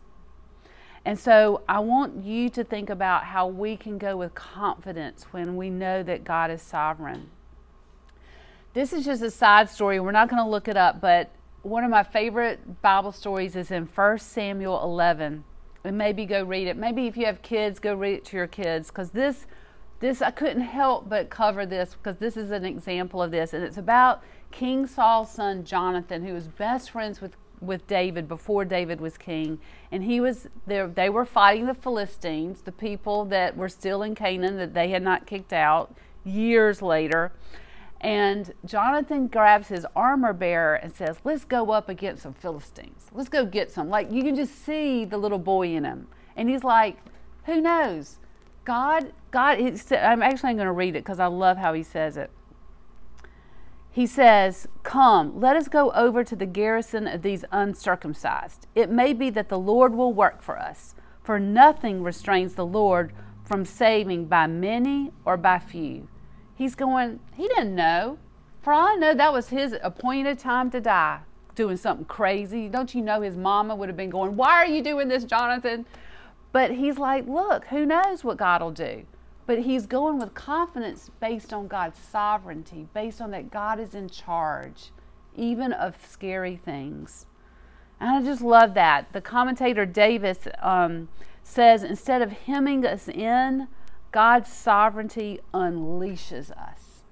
And 1.06 1.18
so 1.18 1.64
I 1.68 1.80
want 1.80 2.24
you 2.24 2.50
to 2.50 2.64
think 2.64 2.90
about 2.90 3.24
how 3.24 3.48
we 3.48 3.76
can 3.78 3.98
go 3.98 4.18
with 4.18 4.36
confidence 4.36 5.26
when 5.32 5.56
we 5.56 5.70
know 5.70 6.04
that 6.04 6.24
God 6.24 6.52
is 6.52 6.62
sovereign. 6.62 7.30
this 8.74 8.94
is 8.94 9.04
just 9.04 9.22
a 9.22 9.32
side 9.32 9.70
story. 9.70 10.00
We're 10.00 10.12
not 10.12 10.30
going 10.30 10.42
to 10.42 10.50
look 10.50 10.68
it 10.68 10.78
up, 10.78 11.02
but 11.02 11.32
one 11.64 11.84
of 11.84 11.90
my 11.90 12.04
favorite 12.04 12.82
Bible 12.82 13.12
stories 13.12 13.56
is 13.56 13.72
in 13.72 13.86
1 13.86 14.20
Samuel 14.20 14.82
11. 14.84 15.44
And 15.84 15.98
maybe 15.98 16.26
go 16.26 16.44
read 16.44 16.68
it. 16.68 16.78
Maybe 16.78 17.08
if 17.08 17.18
you 17.18 17.26
have 17.26 17.42
kids, 17.42 17.80
go 17.80 17.96
read 17.96 18.14
it 18.14 18.26
to 18.26 18.38
your 18.38 18.48
kids 18.48 18.90
because 18.90 19.12
this, 19.12 19.48
this 20.00 20.22
I 20.22 20.32
couldn't 20.32 20.62
help 20.62 21.10
but 21.10 21.30
cover 21.30 21.66
this 21.66 21.96
because 21.96 22.18
this 22.18 22.38
is 22.38 22.52
an 22.52 22.66
example 22.66 23.22
of 23.22 23.32
this, 23.32 23.54
and 23.54 23.64
it's 23.64 23.78
about 23.78 24.24
King 24.52 24.86
Saul's 24.86 25.32
son 25.32 25.64
Jonathan, 25.64 26.26
who 26.26 26.34
was 26.34 26.48
best 26.48 26.92
friends 26.92 27.22
with 27.22 27.36
with 27.62 27.86
David 27.86 28.28
before 28.28 28.66
David 28.66 29.00
was 29.00 29.18
king, 29.18 29.60
and 29.92 30.04
he 30.04 30.20
was 30.20 30.48
there. 30.66 30.88
They 30.88 31.10
were 31.10 31.26
fighting 31.26 31.68
the 31.68 31.76
Philistines, 31.76 32.62
the 32.62 32.72
people 32.72 33.26
that 33.26 33.56
were 33.56 33.70
still 33.70 34.02
in 34.02 34.16
Canaan 34.16 34.58
that 34.58 34.74
they 34.74 34.90
had 34.90 35.04
not 35.04 35.28
kicked 35.28 35.54
out 35.54 35.96
years 36.24 36.82
later. 36.82 37.32
And 38.02 38.54
Jonathan 38.66 39.28
grabs 39.28 39.70
his 39.70 39.86
armor 39.96 40.34
bearer 40.34 40.76
and 40.76 40.94
says, 40.94 41.18
Let's 41.24 41.46
go 41.46 41.72
up 41.72 41.88
against 41.88 42.24
some 42.24 42.34
Philistines. 42.34 43.08
Let's 43.14 43.30
go 43.30 43.46
get 43.46 43.72
some. 43.72 43.90
Like 43.90 44.12
you 44.12 44.24
can 44.24 44.36
just 44.36 44.66
see 44.66 45.06
the 45.06 45.18
little 45.18 45.40
boy 45.40 45.70
in 45.70 45.86
him. 45.86 46.08
And 46.36 46.50
he's 46.50 46.64
like, 46.64 46.98
Who 47.46 47.62
knows? 47.62 48.18
God, 48.66 49.14
God, 49.32 49.60
I'm 49.92 50.22
actually 50.22 50.54
going 50.54 50.66
to 50.66 50.72
read 50.72 50.96
it 50.96 51.04
because 51.04 51.20
I 51.20 51.28
love 51.28 51.58
how 51.58 51.74
he 51.74 51.84
says 51.84 52.18
it 52.18 52.30
he 53.92 54.08
says, 54.08 54.68
Come, 54.84 55.40
let 55.40 55.58
us 55.58 55.68
go 55.68 55.92
over 55.92 56.24
to 56.24 56.36
the 56.36 56.46
garrison 56.46 57.08
of 57.08 57.22
these 57.22 57.44
uncircumcised. 57.52 58.68
It 58.74 58.90
may 58.90 59.14
be 59.14 59.30
that 59.32 59.50
the 59.50 59.60
Lord 59.60 59.94
will 59.94 60.14
work 60.14 60.42
for 60.42 60.58
us, 60.58 60.96
for 61.22 61.38
nothing 61.38 62.02
restrains 62.02 62.56
the 62.56 62.66
Lord 62.66 63.12
from 63.44 63.66
saving 63.66 64.26
by 64.26 64.48
many 64.48 65.12
or 65.26 65.36
by 65.36 65.60
few. 65.60 66.08
He's 66.62 66.76
going, 66.76 67.20
He 67.36 67.48
didn't 67.48 67.74
know. 67.74 68.20
For 68.62 68.72
all 68.72 68.90
I 68.90 68.94
know, 68.94 69.16
that 69.16 69.34
was 69.34 69.50
his 69.50 69.76
appointed 69.82 70.38
time 70.38 70.70
to 70.70 70.80
die, 70.80 71.22
doing 71.56 71.76
something 71.76 72.06
crazy. 72.06 72.70
Don't 72.70 72.94
you 72.94 73.02
know 73.02 73.22
his 73.22 73.36
mama 73.36 73.76
would 73.76 73.90
have 73.90 73.98
been 73.98 74.12
going, 74.12 74.36
Why 74.36 74.52
are 74.58 74.68
you 74.68 74.84
doing 74.84 75.08
this, 75.08 75.24
Jonathan? 75.24 75.88
But 76.52 76.74
he's 76.74 77.00
like, 77.00 77.26
Look, 77.26 77.66
who 77.70 77.84
knows 77.84 78.24
what 78.24 78.38
God 78.38 78.62
will 78.62 78.70
do? 78.70 79.08
But 79.48 79.64
he's 79.64 79.88
going 79.88 80.20
with 80.20 80.36
confidence 80.36 81.10
based 81.20 81.52
on 81.52 81.68
God's 81.68 81.98
sovereignty, 81.98 82.88
based 82.94 83.22
on 83.22 83.32
that 83.32 83.50
God 83.50 83.80
is 83.80 83.96
in 83.96 84.08
charge, 84.08 84.92
even 85.36 85.74
of 85.74 85.98
scary 86.06 86.58
things. 86.58 87.26
And 88.00 88.12
I 88.12 88.22
just 88.22 88.44
love 88.44 88.76
that. 88.76 89.12
The 89.14 89.22
commentator 89.22 89.88
Davis 89.88 90.48
um, 90.62 91.10
says 91.42 91.84
instead 91.84 92.22
of 92.22 92.32
hemming 92.32 92.86
us 92.86 93.08
in, 93.08 93.68
God's 94.12 94.52
sovereignty 94.52 95.40
unleashes 95.54 96.52
us. 96.52 97.04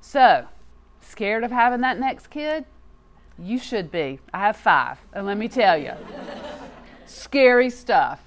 So, 0.00 0.46
scared 1.00 1.44
of 1.44 1.50
having 1.50 1.80
that 1.80 1.98
next 1.98 2.28
kid? 2.28 2.64
You 3.38 3.58
should 3.58 3.90
be. 3.90 4.20
I 4.32 4.40
have 4.40 4.56
five, 4.56 4.98
and 5.12 5.26
let 5.26 5.36
me 5.36 5.48
tell 5.48 5.76
you, 5.76 5.92
scary 7.06 7.70
stuff. 7.70 8.20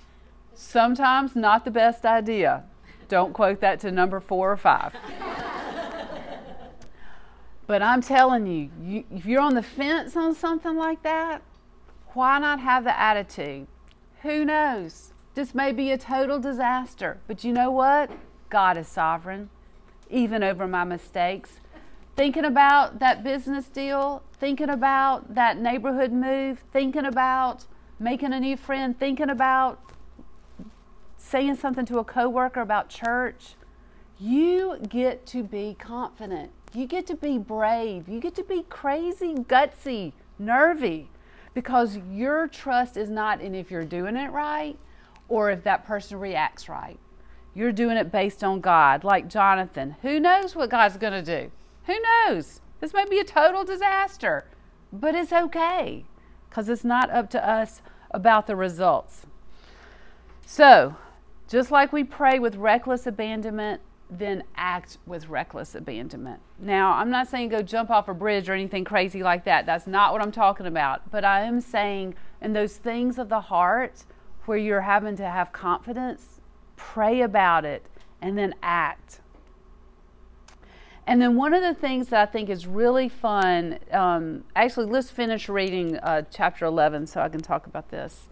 Sometimes 0.53 1.36
not 1.36 1.65
the 1.65 1.71
best 1.71 2.05
idea. 2.05 2.63
Don't 3.07 3.33
quote 3.33 3.62
that 3.62 3.79
to 3.81 3.91
number 3.91 4.19
four 4.19 4.51
or 4.51 4.57
five. 4.57 4.93
but 7.65 7.81
I'm 7.81 8.01
telling 8.01 8.45
you, 8.45 8.69
you, 8.81 9.03
if 9.12 9.25
you're 9.25 9.41
on 9.41 9.55
the 9.55 9.63
fence 9.63 10.15
on 10.15 10.36
something 10.36 10.75
like 10.75 11.01
that, 11.03 11.41
why 12.13 12.39
not 12.39 12.59
have 12.59 12.83
the 12.83 13.00
attitude? 13.00 13.67
Who 14.21 14.45
knows? 14.45 15.13
This 15.39 15.55
may 15.55 15.72
be 15.72 15.89
a 15.89 15.98
total 15.98 16.38
disaster, 16.38 17.22
but 17.25 17.46
you 17.46 17.53
know 17.53 17.72
what? 17.72 18.12
God 18.50 18.75
is 18.75 18.89
sovereign, 18.89 19.50
even 20.10 20.43
over 20.43 20.67
my 20.67 20.84
mistakes. 20.84 21.62
Thinking 22.17 22.43
about 22.43 23.00
that 23.00 23.24
business 23.24 23.69
deal, 23.69 24.22
thinking 24.34 24.69
about 24.69 25.36
that 25.36 25.58
neighborhood 25.58 26.12
move, 26.12 26.65
thinking 26.74 27.05
about 27.05 27.67
making 28.00 28.34
a 28.34 28.39
new 28.41 28.58
friend, 28.58 29.00
thinking 29.00 29.29
about 29.29 29.79
saying 31.17 31.55
something 31.55 31.86
to 31.86 32.00
a 32.00 32.03
coworker 32.03 32.60
about 32.60 32.89
church, 32.89 33.55
you 34.19 34.77
get 34.89 35.25
to 35.27 35.41
be 35.41 35.74
confident. 35.79 36.51
You 36.74 36.86
get 36.86 37.08
to 37.08 37.15
be 37.15 37.38
brave. 37.38 38.10
You 38.10 38.19
get 38.19 38.36
to 38.36 38.43
be 38.43 38.65
crazy, 38.67 39.36
gutsy, 39.36 40.12
nervy 40.38 41.08
because 41.53 41.98
your 42.12 42.50
trust 42.50 42.98
is 42.98 43.10
not 43.10 43.39
in 43.39 43.55
if 43.55 43.72
you're 43.72 43.86
doing 43.86 44.17
it 44.17 44.31
right 44.31 44.77
or 45.29 45.51
if 45.51 45.63
that 45.63 45.86
person 45.86 46.19
reacts 46.19 46.67
right. 46.67 47.00
You're 47.53 47.71
doing 47.71 47.98
it 47.98 48.12
based 48.12 48.43
on 48.43 48.62
God, 48.62 49.03
like 49.03 49.27
Jonathan. 49.27 49.95
Who 50.01 50.19
knows 50.19 50.55
what 50.55 50.69
God's 50.69 50.98
going 50.98 51.24
to 51.24 51.41
do? 51.41 51.51
Who 51.86 51.98
knows? 52.00 52.62
This 52.79 52.93
may 52.93 53.05
be 53.05 53.19
a 53.19 53.24
total 53.24 53.63
disaster, 53.63 54.45
but 54.91 55.15
it's 55.15 55.33
okay 55.33 56.05
because 56.50 56.69
it's 56.69 56.83
not 56.83 57.09
up 57.12 57.29
to 57.31 57.50
us 57.50 57.81
about 58.12 58.48
the 58.48 58.55
results. 58.55 59.25
So, 60.45 60.95
just 61.48 61.71
like 61.71 61.91
we 61.91 62.03
pray 62.03 62.39
with 62.39 62.55
reckless 62.55 63.05
abandonment, 63.05 63.81
then 64.09 64.43
act 64.55 64.98
with 65.05 65.29
reckless 65.29 65.75
abandonment. 65.75 66.41
Now, 66.57 66.93
I'm 66.93 67.12
not 67.12 67.27
saying 67.27 67.50
go 67.50 67.62
jump 67.62 67.91
off 67.91 68.07
a 68.07 68.13
bridge 68.13 68.50
or 68.50 68.53
anything 68.53 68.83
crazy 68.83 69.21
like 69.21 69.45
that. 69.45 69.65
That's 69.65 69.86
not 69.86 70.13
what 70.13 70.21
I'm 70.21 70.31
talking 70.31 70.65
about. 70.65 71.12
But 71.12 71.24
I 71.24 71.41
am 71.41 71.62
saying 71.62 72.15
in 72.41 72.53
those 72.53 72.77
things 72.77 73.19
of 73.19 73.29
the 73.29 73.41
heart 73.41 74.05
where 74.49 74.57
you're 74.57 74.81
having 74.81 75.15
to 75.15 75.29
have 75.29 75.51
confidence, 75.51 76.41
pray 76.75 77.21
about 77.21 77.65
it 77.65 77.85
and 78.19 78.35
then 78.35 78.55
act. 78.63 79.19
And 81.05 81.21
then 81.21 81.35
one 81.35 81.53
of 81.53 81.61
the 81.61 81.75
things 81.75 82.07
that 82.07 82.27
I 82.27 82.31
think 82.31 82.49
is 82.49 82.65
really 82.65 83.09
fun, 83.09 83.77
um, 83.91 84.45
actually, 84.55 84.87
let's 84.87 85.11
finish 85.11 85.49
reading 85.49 85.97
uh, 85.97 86.23
chapter 86.31 86.65
11 86.65 87.05
so 87.05 87.21
I 87.21 87.29
can 87.29 87.41
talk 87.41 87.67
about 87.67 87.91
this. 87.91 88.27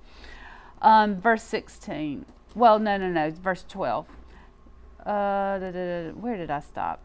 Um, 0.82 1.22
verse 1.22 1.44
16. 1.44 2.26
Well, 2.56 2.80
no, 2.80 2.98
no, 2.98 3.10
no. 3.10 3.30
Verse 3.30 3.64
12. 3.70 4.08
Uh, 5.02 5.04
da, 5.06 5.60
da, 5.60 5.72
da, 5.72 6.10
where 6.14 6.36
did 6.36 6.50
I 6.50 6.62
stop? 6.62 7.00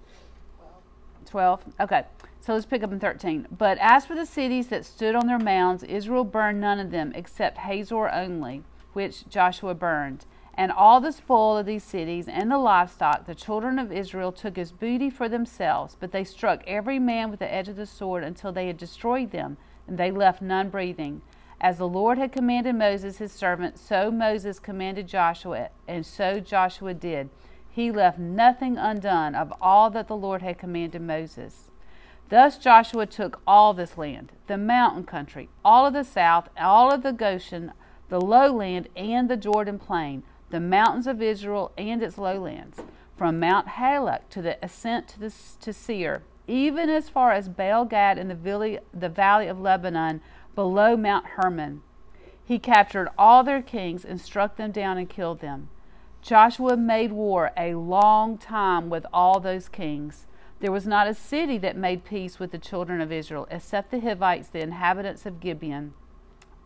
12. 1.27 1.65
Okay. 1.81 2.05
So 2.41 2.55
let's 2.55 2.65
pick 2.65 2.83
up 2.83 2.93
in 2.93 2.99
13. 2.99 3.49
But 3.59 3.77
as 3.79 4.07
for 4.07 4.15
the 4.15 4.25
cities 4.25 4.69
that 4.69 4.87
stood 4.87 5.15
on 5.15 5.27
their 5.27 5.39
mounds, 5.39 5.83
Israel 5.85 6.25
burned 6.25 6.63
none 6.63 6.81
of 6.81 6.91
them 6.91 7.13
except 7.15 7.59
Hazor 7.59 8.09
only, 8.09 8.63
which 8.93 9.29
Joshua 9.29 9.75
burned. 9.75 10.27
And 10.55 10.71
all 10.71 11.01
the 11.01 11.13
spoil 11.13 11.57
of 11.57 11.67
these 11.67 11.83
cities 11.83 12.29
and 12.29 12.51
the 12.51 12.59
livestock 12.59 13.27
the 13.27 13.35
children 13.35 13.79
of 13.79 13.91
Israel 13.91 14.33
took 14.33 14.59
as 14.59 14.71
booty 14.71 15.09
for 15.09 15.29
themselves, 15.29 15.97
but 15.99 16.13
they 16.13 16.25
struck 16.25 16.63
every 16.67 16.99
man 16.99 17.31
with 17.31 17.41
the 17.41 17.53
edge 17.53 17.69
of 17.69 17.77
the 17.77 17.87
sword 17.87 18.23
until 18.23 18.53
they 18.53 18.67
had 18.67 18.77
destroyed 18.77 19.31
them, 19.31 19.57
and 19.89 19.97
they 19.97 20.11
left 20.11 20.43
none 20.43 20.69
breathing. 20.69 21.23
As 21.61 21.79
the 21.79 21.89
Lord 21.89 22.19
had 22.19 22.33
commanded 22.33 22.75
Moses 22.75 23.19
his 23.19 23.33
servant, 23.33 23.79
so 23.79 24.11
Moses 24.11 24.59
commanded 24.59 25.07
Joshua, 25.07 25.71
and 25.89 26.05
so 26.05 26.41
Joshua 26.41 26.93
did. 26.93 27.31
He 27.71 27.91
left 27.91 28.19
nothing 28.19 28.77
undone 28.77 29.35
of 29.35 29.55
all 29.61 29.89
that 29.91 30.09
the 30.09 30.17
Lord 30.17 30.43
had 30.43 30.59
commanded 30.59 31.01
Moses. 31.01 31.71
Thus 32.29 32.59
Joshua 32.59 33.07
took 33.07 33.41
all 33.47 33.73
this 33.73 33.97
land, 33.97 34.33
the 34.49 34.59
mountain 34.59 35.05
country, 35.05 35.49
all 35.65 35.87
of 35.87 35.95
the 35.95 36.05
south, 36.05 36.49
all 36.59 36.93
of 36.93 37.03
the 37.03 37.13
Goshen, 37.13 37.73
the 38.13 38.21
lowland, 38.21 38.91
and 38.95 39.31
the 39.31 39.39
Jordan 39.39 39.79
plain, 39.79 40.23
the 40.51 40.61
mountains 40.61 41.07
of 41.07 41.23
Israel 41.23 41.73
and 41.79 42.03
its 42.03 42.19
lowlands, 42.19 42.83
from 43.17 43.41
Mount 43.41 43.69
Halak 43.69 44.29
to 44.29 44.43
the 44.43 44.63
ascent 44.63 45.09
to, 45.09 45.19
the, 45.19 45.33
to 45.63 45.73
Seir, 45.73 46.23
even 46.47 46.91
as 46.91 47.09
far 47.09 47.33
as 47.33 47.49
Baal 47.49 47.87
Gad 47.87 48.19
in 48.19 48.29
the 48.29 48.35
valley, 48.35 48.79
the 48.93 49.09
valley 49.09 49.47
of 49.47 49.59
Lebanon, 49.59 50.21
below 50.55 50.95
Mount 50.95 51.25
Hermon. 51.25 51.81
He 52.45 52.59
captured 52.59 53.09
all 53.17 53.43
their 53.43 53.63
kings 53.63 54.05
and 54.05 54.21
struck 54.21 54.57
them 54.59 54.73
down 54.73 54.99
and 54.99 55.09
killed 55.09 55.41
them. 55.41 55.71
Joshua 56.21 56.77
made 56.77 57.13
war 57.13 57.51
a 57.57 57.77
long 57.77 58.37
time 58.37 58.91
with 58.91 59.07
all 59.11 59.41
those 59.41 59.71
kings. 59.71 60.27
There 60.61 60.71
was 60.71 60.87
not 60.87 61.09
a 61.09 61.15
city 61.15 61.57
that 61.57 61.79
made 61.79 62.05
peace 62.05 62.39
with 62.39 62.51
the 62.51 62.59
children 62.59 63.01
of 63.01 63.11
Israel, 63.11 63.49
except 63.51 63.91
the 63.91 64.01
Hivites, 64.01 64.49
the 64.49 64.61
inhabitants 64.61 65.25
of 65.25 65.41
Gibeon. 65.41 65.95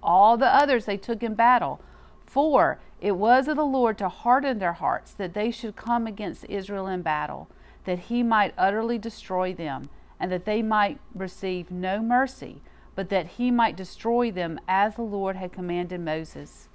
All 0.06 0.38
the 0.38 0.46
others 0.46 0.86
they 0.86 0.96
took 0.96 1.22
in 1.22 1.34
battle. 1.34 1.80
For 2.25 2.78
it 3.00 3.12
was 3.12 3.46
of 3.46 3.56
the 3.56 3.66
Lord 3.66 3.98
to 3.98 4.08
harden 4.08 4.58
their 4.58 4.72
hearts, 4.72 5.12
that 5.12 5.34
they 5.34 5.50
should 5.50 5.76
come 5.76 6.06
against 6.06 6.46
Israel 6.46 6.86
in 6.86 7.02
battle, 7.02 7.48
that 7.84 7.98
he 7.98 8.22
might 8.22 8.54
utterly 8.56 8.96
destroy 8.96 9.52
them, 9.52 9.90
and 10.18 10.32
that 10.32 10.46
they 10.46 10.62
might 10.62 10.98
receive 11.14 11.70
no 11.70 12.00
mercy 12.00 12.62
but 12.96 13.10
that 13.10 13.26
he 13.26 13.52
might 13.52 13.76
destroy 13.76 14.32
them 14.32 14.58
as 14.66 14.96
the 14.96 15.02
Lord 15.02 15.36
had 15.36 15.52
commanded 15.52 16.00
Moses. 16.00 16.68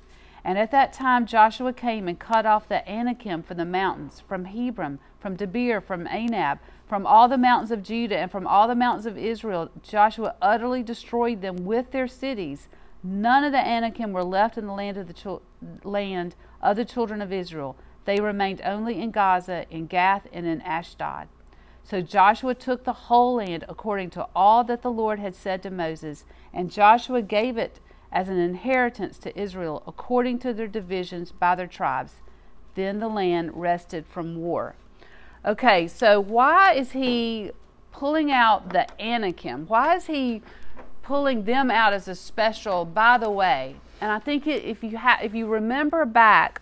And 0.45 0.57
at 0.57 0.71
that 0.71 0.93
time 0.93 1.25
Joshua 1.25 1.73
came 1.73 2.07
and 2.07 2.17
cut 2.17 2.45
off 2.45 2.69
the 2.69 2.88
Anakim 2.89 3.43
from 3.43 3.57
the 3.57 3.65
mountains, 3.65 4.23
from 4.27 4.45
Hebron, 4.45 5.00
from 5.19 5.35
Debir, 5.35 5.83
from 5.83 6.05
Anab, 6.07 6.59
from 6.88 7.05
all 7.05 7.27
the 7.27 7.38
mountains 7.38 7.71
of 7.71 7.83
Judah, 7.83 8.17
and 8.17 8.31
from 8.31 8.47
all 8.47 8.67
the 8.67 8.75
mountains 8.75 9.05
of 9.05 9.17
Israel. 9.17 9.69
Joshua 9.83 10.35
utterly 10.41 10.83
destroyed 10.83 11.41
them 11.41 11.65
with 11.65 11.91
their 11.91 12.07
cities. 12.07 12.69
None 13.03 13.43
of 13.43 13.51
the 13.51 13.58
Anakim 13.58 14.13
were 14.13 14.24
left 14.24 14.58
in 14.58 14.67
the 14.67 14.74
land 14.74 14.98
of 14.98 15.08
the 15.08 15.39
land 15.84 16.36
of 16.62 16.75
the 16.75 16.86
children 16.86 17.22
of 17.22 17.34
Israel. 17.34 17.75
They 18.05 18.20
remained 18.20 18.62
only 18.63 19.01
in 19.01 19.12
Gaza, 19.12 19.65
in 19.70 19.88
Gath, 19.88 20.27
and 20.31 20.46
in 20.46 20.62
Ashdod. 20.62 21.27
So 21.84 22.01
Joshua 22.01 22.53
took 22.53 22.84
the 22.84 22.93
whole 22.93 23.36
land 23.36 23.65
according 23.67 24.12
to 24.12 24.27
all 24.36 24.63
that 24.65 24.81
the 24.81 24.91
Lord 24.91 25.20
had 25.20 25.36
said 25.36 25.63
to 25.63 25.72
Moses, 25.72 26.25
and 26.53 26.72
Joshua 26.72 27.22
gave 27.22 27.58
it 27.58 27.79
as 28.12 28.29
an 28.29 28.38
inheritance 28.38 29.17
to 29.20 29.39
Israel 29.39 29.81
according 29.88 30.39
to 30.39 30.53
their 30.53 30.67
divisions 30.67 31.31
by 31.31 31.55
their 31.55 31.67
tribes. 31.67 32.15
Then 32.75 33.00
the 33.00 33.08
land 33.08 33.51
rested 33.55 34.05
from 34.05 34.36
war. 34.36 34.75
Okay, 35.43 35.88
so 35.88 36.20
why 36.20 36.74
is 36.74 36.91
he 36.91 37.51
pulling 37.91 38.31
out 38.31 38.70
the 38.70 38.88
Anakim? 39.01 39.65
Why 39.67 39.96
is 39.96 40.05
he 40.05 40.41
pulling 41.03 41.46
them 41.46 41.72
out 41.72 41.93
as 41.93 42.08
a 42.08 42.15
special, 42.15 42.86
by 42.86 43.17
the 43.17 43.29
way? 43.29 43.75
And 44.00 44.12
I 44.12 44.20
think 44.20 44.48
if 44.48 44.84
you 44.84 44.98
if 45.22 45.34
you 45.34 45.48
remember 45.48 46.05
back 46.05 46.62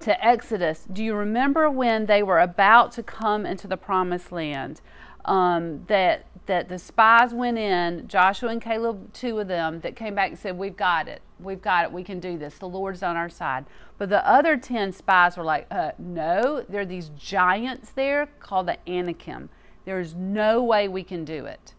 to 0.00 0.24
Exodus, 0.24 0.86
do 0.92 1.02
you 1.02 1.14
remember 1.14 1.70
when 1.70 2.06
they 2.06 2.22
were 2.22 2.38
about 2.38 2.92
to 2.92 3.02
come 3.02 3.44
into 3.46 3.66
the 3.66 3.76
promised 3.76 4.30
land? 4.30 4.80
Um, 5.24 5.84
that 5.88 6.26
that 6.46 6.68
the 6.68 6.78
spies 6.78 7.34
went 7.34 7.58
in, 7.58 8.08
Joshua 8.08 8.50
and 8.50 8.62
Caleb, 8.62 9.12
two 9.12 9.38
of 9.38 9.48
them, 9.48 9.80
that 9.80 9.96
came 9.96 10.14
back 10.14 10.30
and 10.30 10.38
said, 10.38 10.56
We've 10.56 10.76
got 10.76 11.08
it. 11.08 11.22
We've 11.38 11.60
got 11.60 11.84
it. 11.84 11.92
We 11.92 12.02
can 12.04 12.20
do 12.20 12.38
this. 12.38 12.58
The 12.58 12.68
Lord's 12.68 13.02
on 13.02 13.16
our 13.16 13.28
side. 13.28 13.66
But 13.98 14.08
the 14.08 14.26
other 14.28 14.56
10 14.56 14.92
spies 14.92 15.36
were 15.36 15.44
like, 15.44 15.66
uh, 15.70 15.92
No, 15.98 16.64
there 16.68 16.82
are 16.82 16.86
these 16.86 17.10
giants 17.10 17.90
there 17.90 18.28
called 18.40 18.68
the 18.68 18.78
Anakim. 18.88 19.50
There's 19.84 20.14
no 20.14 20.62
way 20.62 20.88
we 20.88 21.02
can 21.02 21.24
do 21.24 21.46
it. 21.46 21.74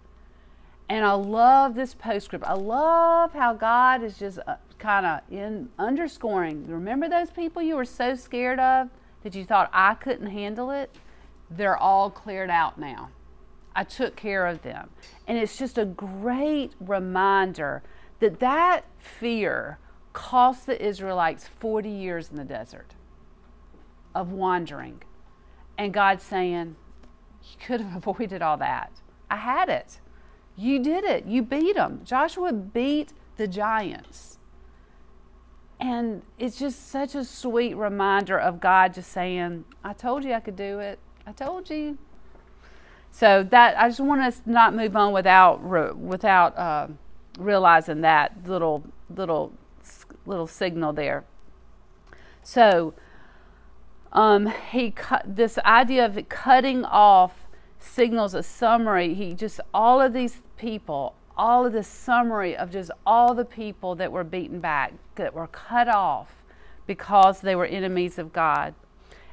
And 0.89 1.05
I 1.05 1.13
love 1.13 1.75
this 1.75 1.93
postscript. 1.93 2.45
I 2.45 2.53
love 2.53 3.33
how 3.33 3.53
God 3.53 4.03
is 4.03 4.17
just 4.17 4.39
uh, 4.47 4.55
kind 4.79 5.05
of 5.05 5.21
in 5.29 5.69
underscoring. 5.77 6.65
Remember 6.67 7.09
those 7.09 7.29
people 7.29 7.61
you 7.61 7.75
were 7.75 7.85
so 7.85 8.15
scared 8.15 8.59
of 8.59 8.89
that 9.23 9.35
you 9.35 9.43
thought 9.43 9.69
I 9.73 9.95
couldn't 9.95 10.27
handle 10.27 10.71
it? 10.71 10.95
They're 11.49 11.77
all 11.77 12.09
cleared 12.09 12.49
out 12.49 12.79
now. 12.79 13.09
I 13.75 13.83
took 13.83 14.15
care 14.15 14.47
of 14.47 14.63
them. 14.63 14.89
And 15.27 15.37
it's 15.37 15.57
just 15.57 15.77
a 15.77 15.85
great 15.85 16.73
reminder 16.79 17.83
that 18.19 18.39
that 18.39 18.85
fear 18.97 19.77
cost 20.13 20.65
the 20.65 20.83
Israelites 20.83 21.47
40 21.47 21.89
years 21.89 22.29
in 22.29 22.37
the 22.37 22.43
desert 22.43 22.95
of 24.15 24.31
wandering. 24.31 25.03
And 25.77 25.93
God 25.93 26.21
saying, 26.21 26.75
You 27.43 27.57
could 27.63 27.81
have 27.81 27.95
avoided 28.07 28.41
all 28.41 28.57
that. 28.57 29.01
I 29.29 29.35
had 29.35 29.69
it. 29.69 29.99
You 30.57 30.79
did 30.79 31.03
it. 31.03 31.25
You 31.25 31.43
beat 31.43 31.75
them. 31.75 32.01
Joshua 32.03 32.51
beat 32.51 33.13
the 33.37 33.47
giants. 33.47 34.39
And 35.79 36.23
it's 36.39 36.57
just 36.57 36.89
such 36.89 37.13
a 37.13 37.23
sweet 37.23 37.75
reminder 37.75 38.37
of 38.37 38.59
God 38.59 38.95
just 38.95 39.11
saying, 39.11 39.65
I 39.83 39.93
told 39.93 40.23
you 40.23 40.33
I 40.33 40.39
could 40.39 40.55
do 40.55 40.79
it. 40.79 40.97
I 41.27 41.31
told 41.31 41.69
you. 41.69 41.99
So 43.11 43.43
that 43.43 43.77
I 43.77 43.87
just 43.87 43.99
want 43.99 44.21
us 44.21 44.39
to 44.39 44.51
not 44.51 44.75
move 44.75 44.95
on 44.95 45.13
without 45.13 45.63
without 45.63 46.57
uh, 46.57 46.87
realizing 47.37 48.01
that 48.01 48.47
little 48.47 48.83
little 49.15 49.53
little 50.25 50.47
signal 50.47 50.93
there. 50.93 51.23
So 52.43 52.93
um, 54.11 54.47
he 54.71 54.91
cut 54.91 55.35
this 55.35 55.57
idea 55.59 56.05
of 56.05 56.29
cutting 56.29 56.85
off 56.85 57.47
signals 57.79 58.33
a 58.33 58.43
summary. 58.43 59.13
He 59.13 59.33
just 59.33 59.59
all 59.73 60.01
of 60.01 60.13
these 60.13 60.41
people, 60.57 61.15
all 61.35 61.65
of 61.65 61.73
the 61.73 61.83
summary 61.83 62.55
of 62.57 62.71
just 62.71 62.91
all 63.05 63.33
the 63.33 63.45
people 63.45 63.95
that 63.95 64.11
were 64.11 64.23
beaten 64.23 64.59
back, 64.59 64.93
that 65.15 65.33
were 65.33 65.47
cut 65.47 65.87
off 65.87 66.43
because 66.87 67.41
they 67.41 67.55
were 67.55 67.65
enemies 67.65 68.17
of 68.17 68.33
God. 68.33 68.73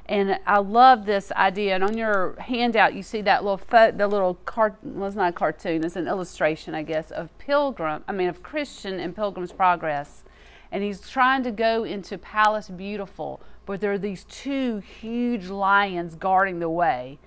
And 0.07 0.39
I 0.45 0.59
love 0.59 1.05
this 1.05 1.31
idea. 1.31 1.73
And 1.73 1.83
on 1.83 1.97
your 1.97 2.35
handout, 2.39 2.93
you 2.93 3.01
see 3.01 3.21
that 3.23 3.43
little 3.43 3.57
fo- 3.57 3.91
the 3.91 4.07
little 4.07 4.35
cart. 4.45 4.77
Well, 4.83 5.07
it's 5.07 5.15
not 5.15 5.29
a 5.29 5.33
cartoon; 5.33 5.83
it's 5.83 5.95
an 5.95 6.07
illustration, 6.07 6.75
I 6.75 6.83
guess, 6.83 7.09
of 7.09 7.35
Pilgrim. 7.39 8.03
I 8.07 8.11
mean, 8.11 8.29
of 8.29 8.43
Christian 8.43 8.99
and 8.99 9.15
Pilgrim's 9.15 9.51
Progress. 9.51 10.23
And 10.71 10.83
he's 10.83 11.09
trying 11.09 11.41
to 11.43 11.51
go 11.51 11.83
into 11.85 12.17
Palace 12.17 12.69
Beautiful, 12.69 13.41
but 13.65 13.81
there 13.81 13.93
are 13.93 13.97
these 13.97 14.25
two 14.25 14.77
huge 14.77 15.47
lions 15.47 16.15
guarding 16.15 16.59
the 16.59 16.69
way. 16.69 17.17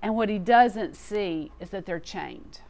And 0.00 0.14
what 0.14 0.28
he 0.28 0.38
doesn't 0.38 0.96
see 0.96 1.50
is 1.58 1.70
that 1.70 1.84
they're 1.84 2.00
chained. 2.00 2.60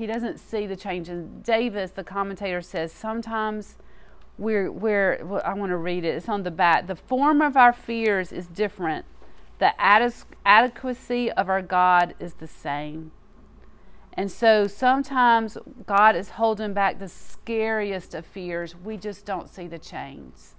He 0.00 0.06
doesn't 0.06 0.40
see 0.40 0.66
the 0.66 0.76
change. 0.76 1.10
And 1.10 1.44
Davis, 1.44 1.90
the 1.90 2.02
commentator, 2.02 2.62
says 2.62 2.90
sometimes 2.90 3.76
we're, 4.38 4.72
we're 4.72 5.22
well, 5.22 5.42
I 5.44 5.52
want 5.52 5.68
to 5.72 5.76
read 5.76 6.06
it. 6.06 6.14
It's 6.16 6.26
on 6.26 6.42
the 6.42 6.50
back. 6.50 6.86
The 6.86 6.96
form 6.96 7.42
of 7.42 7.54
our 7.54 7.74
fears 7.74 8.32
is 8.32 8.46
different. 8.46 9.04
The 9.58 9.74
adequacy 9.78 11.30
of 11.32 11.50
our 11.50 11.60
God 11.60 12.14
is 12.18 12.32
the 12.32 12.46
same. 12.46 13.12
And 14.14 14.32
so 14.32 14.66
sometimes 14.66 15.58
God 15.84 16.16
is 16.16 16.30
holding 16.30 16.72
back 16.72 16.98
the 16.98 17.06
scariest 17.06 18.14
of 18.14 18.24
fears. 18.24 18.74
We 18.74 18.96
just 18.96 19.26
don't 19.26 19.50
see 19.50 19.66
the 19.66 19.78
chains. 19.78 20.54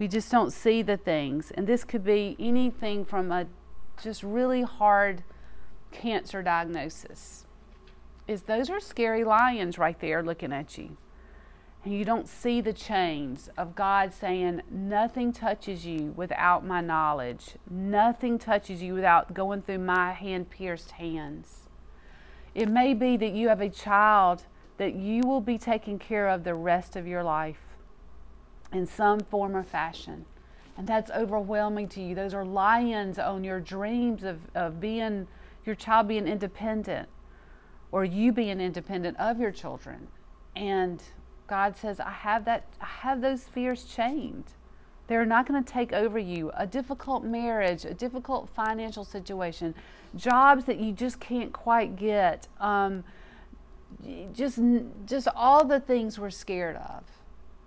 We 0.00 0.08
just 0.08 0.32
don't 0.32 0.52
see 0.52 0.82
the 0.82 0.96
things. 0.96 1.52
And 1.52 1.68
this 1.68 1.84
could 1.84 2.02
be 2.02 2.34
anything 2.40 3.04
from 3.04 3.30
a 3.30 3.46
just 4.02 4.24
really 4.24 4.62
hard 4.62 5.22
cancer 5.92 6.42
diagnosis. 6.42 7.46
Is 8.30 8.42
those 8.42 8.70
are 8.70 8.78
scary 8.78 9.24
lions 9.24 9.76
right 9.76 9.98
there 9.98 10.22
looking 10.22 10.52
at 10.52 10.78
you 10.78 10.96
and 11.84 11.92
you 11.92 12.04
don't 12.04 12.28
see 12.28 12.60
the 12.60 12.72
chains 12.72 13.50
of 13.58 13.74
God 13.74 14.14
saying, 14.14 14.62
Nothing 14.70 15.32
touches 15.32 15.84
you 15.84 16.12
without 16.14 16.64
my 16.64 16.80
knowledge, 16.80 17.56
nothing 17.68 18.38
touches 18.38 18.82
you 18.82 18.94
without 18.94 19.34
going 19.34 19.62
through 19.62 19.78
my 19.78 20.12
hand 20.12 20.48
pierced 20.48 20.92
hands. 20.92 21.62
It 22.54 22.68
may 22.68 22.94
be 22.94 23.16
that 23.16 23.32
you 23.32 23.48
have 23.48 23.60
a 23.60 23.68
child 23.68 24.44
that 24.76 24.94
you 24.94 25.22
will 25.24 25.40
be 25.40 25.58
taking 25.58 25.98
care 25.98 26.28
of 26.28 26.44
the 26.44 26.54
rest 26.54 26.94
of 26.94 27.08
your 27.08 27.24
life 27.24 27.76
in 28.72 28.86
some 28.86 29.18
form 29.18 29.56
or 29.56 29.64
fashion. 29.64 30.24
And 30.78 30.86
that's 30.86 31.10
overwhelming 31.10 31.88
to 31.88 32.00
you. 32.00 32.14
Those 32.14 32.32
are 32.32 32.44
lions 32.44 33.18
on 33.18 33.42
your 33.42 33.58
dreams 33.58 34.22
of, 34.22 34.38
of 34.54 34.80
being 34.80 35.26
your 35.66 35.74
child 35.74 36.06
being 36.06 36.28
independent 36.28 37.08
or 37.92 38.04
you 38.04 38.32
being 38.32 38.60
independent 38.60 39.18
of 39.18 39.40
your 39.40 39.50
children. 39.50 40.08
And 40.56 41.02
God 41.46 41.76
says, 41.76 42.00
I 42.00 42.10
have 42.10 42.44
that 42.44 42.66
I 42.80 42.86
have 42.86 43.20
those 43.20 43.44
fears 43.44 43.84
chained. 43.84 44.52
They're 45.06 45.26
not 45.26 45.46
going 45.46 45.62
to 45.62 45.72
take 45.72 45.92
over 45.92 46.18
you. 46.18 46.52
A 46.56 46.66
difficult 46.66 47.24
marriage, 47.24 47.84
a 47.84 47.94
difficult 47.94 48.48
financial 48.50 49.04
situation, 49.04 49.74
jobs 50.14 50.66
that 50.66 50.78
you 50.78 50.92
just 50.92 51.18
can't 51.18 51.52
quite 51.52 51.96
get, 51.96 52.46
um, 52.60 53.02
just 54.32 54.60
just 55.06 55.26
all 55.34 55.64
the 55.64 55.80
things 55.80 56.18
we're 56.18 56.30
scared 56.30 56.76
of. 56.76 57.02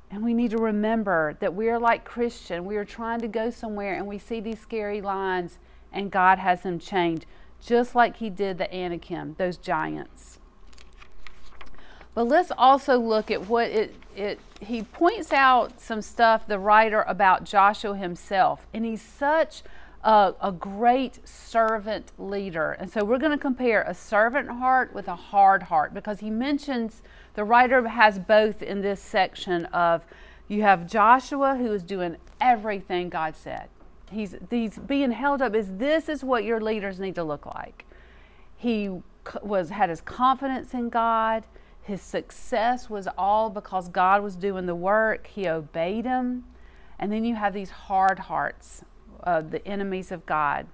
And 0.09 0.23
we 0.23 0.33
need 0.33 0.51
to 0.51 0.57
remember 0.57 1.35
that 1.39 1.53
we 1.53 1.69
are 1.69 1.79
like 1.79 2.05
Christian. 2.05 2.65
We 2.65 2.77
are 2.77 2.85
trying 2.85 3.19
to 3.21 3.27
go 3.27 3.49
somewhere 3.49 3.95
and 3.95 4.07
we 4.07 4.19
see 4.19 4.39
these 4.39 4.59
scary 4.59 5.01
lines 5.01 5.57
and 5.91 6.11
God 6.11 6.39
has 6.39 6.61
them 6.61 6.79
chained, 6.79 7.25
just 7.65 7.95
like 7.95 8.17
He 8.17 8.29
did 8.29 8.57
the 8.57 8.73
Anakim, 8.73 9.35
those 9.37 9.57
giants. 9.57 10.39
But 12.13 12.27
let's 12.27 12.51
also 12.57 12.99
look 12.99 13.31
at 13.31 13.47
what 13.47 13.69
it, 13.69 13.95
it 14.15 14.39
he 14.59 14.83
points 14.83 15.33
out 15.33 15.81
some 15.81 16.01
stuff, 16.01 16.45
the 16.45 16.59
writer, 16.59 17.03
about 17.07 17.43
Joshua 17.43 17.97
himself. 17.97 18.67
And 18.73 18.85
he's 18.85 19.01
such 19.01 19.63
a, 20.03 20.33
a 20.41 20.51
great 20.51 21.27
servant 21.27 22.11
leader. 22.19 22.73
And 22.73 22.91
so 22.91 23.03
we're 23.03 23.17
going 23.17 23.31
to 23.31 23.37
compare 23.37 23.81
a 23.81 23.93
servant 23.93 24.49
heart 24.49 24.93
with 24.93 25.07
a 25.07 25.15
hard 25.15 25.63
heart 25.63 25.93
because 25.93 26.19
he 26.19 26.29
mentions 26.29 27.01
the 27.33 27.43
writer 27.43 27.87
has 27.87 28.19
both 28.19 28.61
in 28.61 28.81
this 28.81 29.01
section 29.01 29.65
of 29.67 30.05
you 30.47 30.61
have 30.61 30.85
Joshua 30.87 31.55
who 31.55 31.71
is 31.71 31.83
doing 31.83 32.17
everything 32.39 33.09
God 33.09 33.35
said. 33.35 33.69
He's, 34.13 34.35
he's 34.49 34.77
being 34.77 35.11
held 35.11 35.41
up 35.41 35.55
as 35.55 35.77
this 35.77 36.09
is 36.09 36.23
what 36.23 36.43
your 36.43 36.61
leaders 36.61 36.99
need 36.99 37.15
to 37.15 37.23
look 37.23 37.45
like. 37.45 37.85
He 38.55 38.89
was 39.41 39.69
had 39.69 39.89
his 39.89 40.01
confidence 40.01 40.73
in 40.73 40.89
God. 40.89 41.43
His 41.81 42.01
success 42.01 42.89
was 42.89 43.07
all 43.17 43.49
because 43.49 43.89
God 43.89 44.23
was 44.23 44.35
doing 44.35 44.65
the 44.65 44.75
work. 44.75 45.27
He 45.27 45.47
obeyed 45.47 46.05
him. 46.05 46.45
And 46.97 47.11
then 47.11 47.25
you 47.25 47.35
have 47.35 47.53
these 47.53 47.71
hard 47.71 48.19
hearts, 48.19 48.85
uh, 49.23 49.41
the 49.41 49.65
enemies 49.67 50.11
of 50.11 50.25
God. 50.25 50.67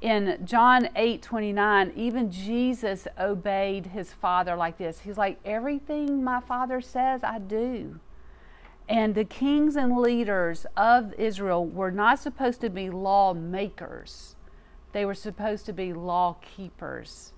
In 0.00 0.38
John 0.44 0.88
8 0.94 1.22
29, 1.22 1.92
even 1.96 2.30
Jesus 2.30 3.08
obeyed 3.18 3.86
his 3.86 4.12
father 4.12 4.54
like 4.56 4.78
this. 4.78 5.00
He's 5.00 5.18
like, 5.18 5.38
Everything 5.44 6.22
my 6.22 6.40
father 6.40 6.80
says, 6.80 7.22
I 7.24 7.38
do. 7.38 7.98
And 8.88 9.14
the 9.14 9.24
kings 9.24 9.76
and 9.76 9.98
leaders 9.98 10.64
of 10.76 11.12
Israel 11.14 11.66
were 11.66 11.90
not 11.90 12.18
supposed 12.18 12.60
to 12.62 12.70
be 12.70 12.88
lawmakers, 12.88 14.34
they 14.92 15.04
were 15.04 15.14
supposed 15.14 15.66
to 15.66 15.72
be 15.72 15.92
law 15.92 16.36
keepers. 16.40 17.32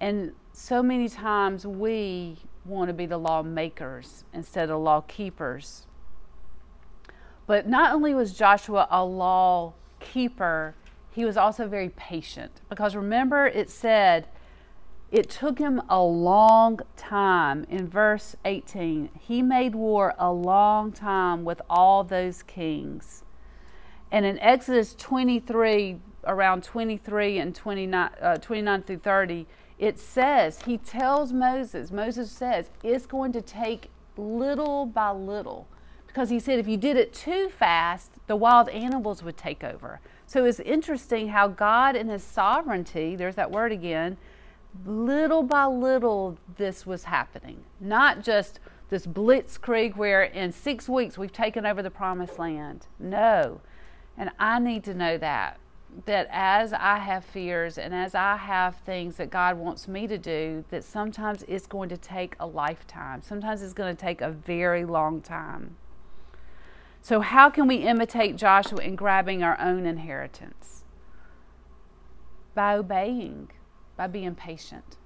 And 0.00 0.32
so 0.52 0.82
many 0.82 1.08
times 1.08 1.66
we 1.66 2.38
want 2.64 2.88
to 2.88 2.94
be 2.94 3.06
the 3.06 3.18
lawmakers 3.18 4.24
instead 4.32 4.70
of 4.70 4.80
law 4.80 5.02
keepers. 5.02 5.86
But 7.46 7.68
not 7.68 7.92
only 7.92 8.14
was 8.14 8.32
Joshua 8.32 8.88
a 8.90 9.04
law 9.04 9.74
keeper, 10.00 10.74
he 11.10 11.24
was 11.24 11.36
also 11.36 11.68
very 11.68 11.90
patient. 11.90 12.60
Because 12.68 12.96
remember, 12.96 13.46
it 13.46 13.70
said 13.70 14.26
it 15.14 15.30
took 15.30 15.60
him 15.60 15.80
a 15.88 16.02
long 16.02 16.80
time. 16.96 17.64
In 17.68 17.86
verse 17.86 18.34
18, 18.44 19.10
he 19.16 19.42
made 19.42 19.76
war 19.76 20.12
a 20.18 20.32
long 20.32 20.90
time 20.90 21.44
with 21.44 21.62
all 21.70 22.02
those 22.02 22.42
kings. 22.42 23.22
And 24.10 24.26
in 24.26 24.40
Exodus 24.40 24.92
23, 24.96 26.00
around 26.24 26.64
23 26.64 27.38
and 27.38 27.54
29, 27.54 28.10
uh, 28.20 28.38
29 28.38 28.82
through 28.82 28.98
30, 28.98 29.46
it 29.78 30.00
says, 30.00 30.62
he 30.66 30.78
tells 30.78 31.32
Moses, 31.32 31.92
Moses 31.92 32.32
says, 32.32 32.70
it's 32.82 33.06
going 33.06 33.30
to 33.34 33.40
take 33.40 33.90
little 34.16 34.84
by 34.84 35.12
little. 35.12 35.68
Because 36.08 36.28
he 36.28 36.40
said 36.40 36.58
if 36.58 36.66
you 36.66 36.76
did 36.76 36.96
it 36.96 37.12
too 37.12 37.48
fast, 37.50 38.10
the 38.26 38.34
wild 38.34 38.68
animals 38.68 39.22
would 39.22 39.36
take 39.36 39.62
over. 39.62 40.00
So 40.26 40.44
it's 40.44 40.58
interesting 40.58 41.28
how 41.28 41.46
God, 41.46 41.94
in 41.94 42.08
his 42.08 42.24
sovereignty, 42.24 43.14
there's 43.14 43.36
that 43.36 43.52
word 43.52 43.70
again, 43.70 44.16
little 44.84 45.42
by 45.42 45.66
little 45.66 46.38
this 46.56 46.86
was 46.86 47.04
happening. 47.04 47.64
Not 47.80 48.22
just 48.22 48.60
this 48.90 49.06
blitzkrieg 49.06 49.96
where 49.96 50.22
in 50.22 50.52
six 50.52 50.88
weeks 50.88 51.16
we've 51.16 51.32
taken 51.32 51.64
over 51.64 51.82
the 51.82 51.90
promised 51.90 52.38
land. 52.38 52.86
No. 52.98 53.60
And 54.16 54.30
I 54.38 54.58
need 54.58 54.84
to 54.84 54.94
know 54.94 55.18
that 55.18 55.58
that 56.06 56.28
as 56.30 56.72
I 56.72 56.98
have 56.98 57.24
fears 57.24 57.78
and 57.78 57.94
as 57.94 58.14
I 58.14 58.36
have 58.36 58.76
things 58.76 59.16
that 59.16 59.30
God 59.30 59.56
wants 59.56 59.86
me 59.86 60.06
to 60.08 60.18
do, 60.18 60.64
that 60.70 60.84
sometimes 60.84 61.44
it's 61.46 61.66
going 61.66 61.88
to 61.88 61.96
take 61.96 62.34
a 62.40 62.46
lifetime. 62.46 63.22
Sometimes 63.22 63.62
it's 63.62 63.72
going 63.72 63.94
to 63.94 64.00
take 64.00 64.20
a 64.20 64.30
very 64.30 64.84
long 64.84 65.20
time. 65.20 65.76
So, 67.00 67.20
how 67.20 67.50
can 67.50 67.68
we 67.68 67.76
imitate 67.76 68.36
Joshua 68.36 68.80
in 68.80 68.96
grabbing 68.96 69.42
our 69.42 69.60
own 69.60 69.86
inheritance? 69.86 70.84
By 72.54 72.76
obeying, 72.76 73.50
by 73.96 74.06
being 74.06 74.34
patient. 74.34 74.96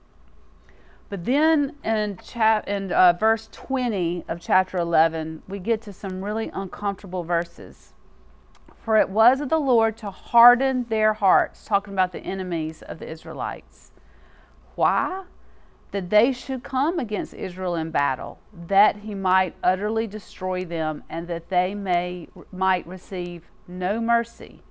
But 1.08 1.24
then 1.24 1.76
in, 1.82 2.18
chap- 2.22 2.68
in 2.68 2.92
uh, 2.92 3.14
verse 3.14 3.48
20 3.50 4.24
of 4.28 4.40
chapter 4.40 4.76
11, 4.76 5.42
we 5.48 5.58
get 5.58 5.80
to 5.82 5.92
some 5.92 6.22
really 6.22 6.50
uncomfortable 6.52 7.24
verses. 7.24 7.94
For 8.84 8.96
it 8.96 9.08
was 9.08 9.40
of 9.40 9.48
the 9.48 9.58
Lord 9.58 9.96
to 9.98 10.10
harden 10.10 10.86
their 10.88 11.14
hearts, 11.14 11.64
talking 11.64 11.92
about 11.92 12.12
the 12.12 12.20
enemies 12.20 12.82
of 12.82 12.98
the 12.98 13.10
Israelites. 13.10 13.90
Why? 14.74 15.24
That 15.90 16.10
they 16.10 16.32
should 16.32 16.62
come 16.62 16.98
against 16.98 17.32
Israel 17.32 17.74
in 17.74 17.90
battle, 17.90 18.38
that 18.66 18.96
he 18.96 19.14
might 19.14 19.54
utterly 19.62 20.06
destroy 20.06 20.64
them, 20.64 21.04
and 21.08 21.26
that 21.28 21.48
they 21.48 21.74
may 21.74 22.28
might 22.52 22.86
receive 22.86 23.44
no 23.66 24.00
mercy, 24.00 24.62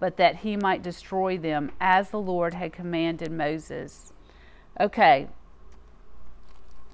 but 0.00 0.16
that 0.16 0.36
he 0.36 0.56
might 0.56 0.82
destroy 0.82 1.36
them 1.36 1.72
as 1.80 2.10
the 2.10 2.20
Lord 2.20 2.54
had 2.54 2.72
commanded 2.72 3.32
Moses. 3.32 4.12
Okay, 4.80 5.28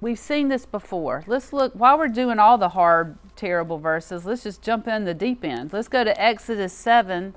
We've 0.01 0.19
seen 0.19 0.49
this 0.49 0.65
before. 0.65 1.23
Let's 1.25 1.53
look, 1.53 1.73
while 1.73 1.97
we're 1.97 2.09
doing 2.09 2.37
all 2.37 2.57
the 2.57 2.69
hard, 2.69 3.17
terrible 3.35 3.79
verses, 3.79 4.25
let's 4.25 4.43
just 4.43 4.61
jump 4.61 4.87
in 4.87 5.05
the 5.05 5.13
deep 5.13 5.43
end. 5.43 5.71
Let's 5.71 5.87
go 5.87 6.03
to 6.03 6.21
Exodus 6.21 6.73
7, 6.73 7.33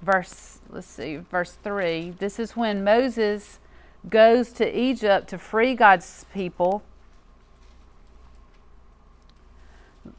verse, 0.00 0.60
let's 0.70 0.86
see, 0.86 1.18
verse 1.18 1.58
3. 1.62 2.14
This 2.18 2.38
is 2.38 2.56
when 2.56 2.82
Moses 2.82 3.58
goes 4.08 4.50
to 4.54 4.78
Egypt 4.78 5.28
to 5.28 5.38
free 5.38 5.74
God's 5.74 6.24
people 6.32 6.82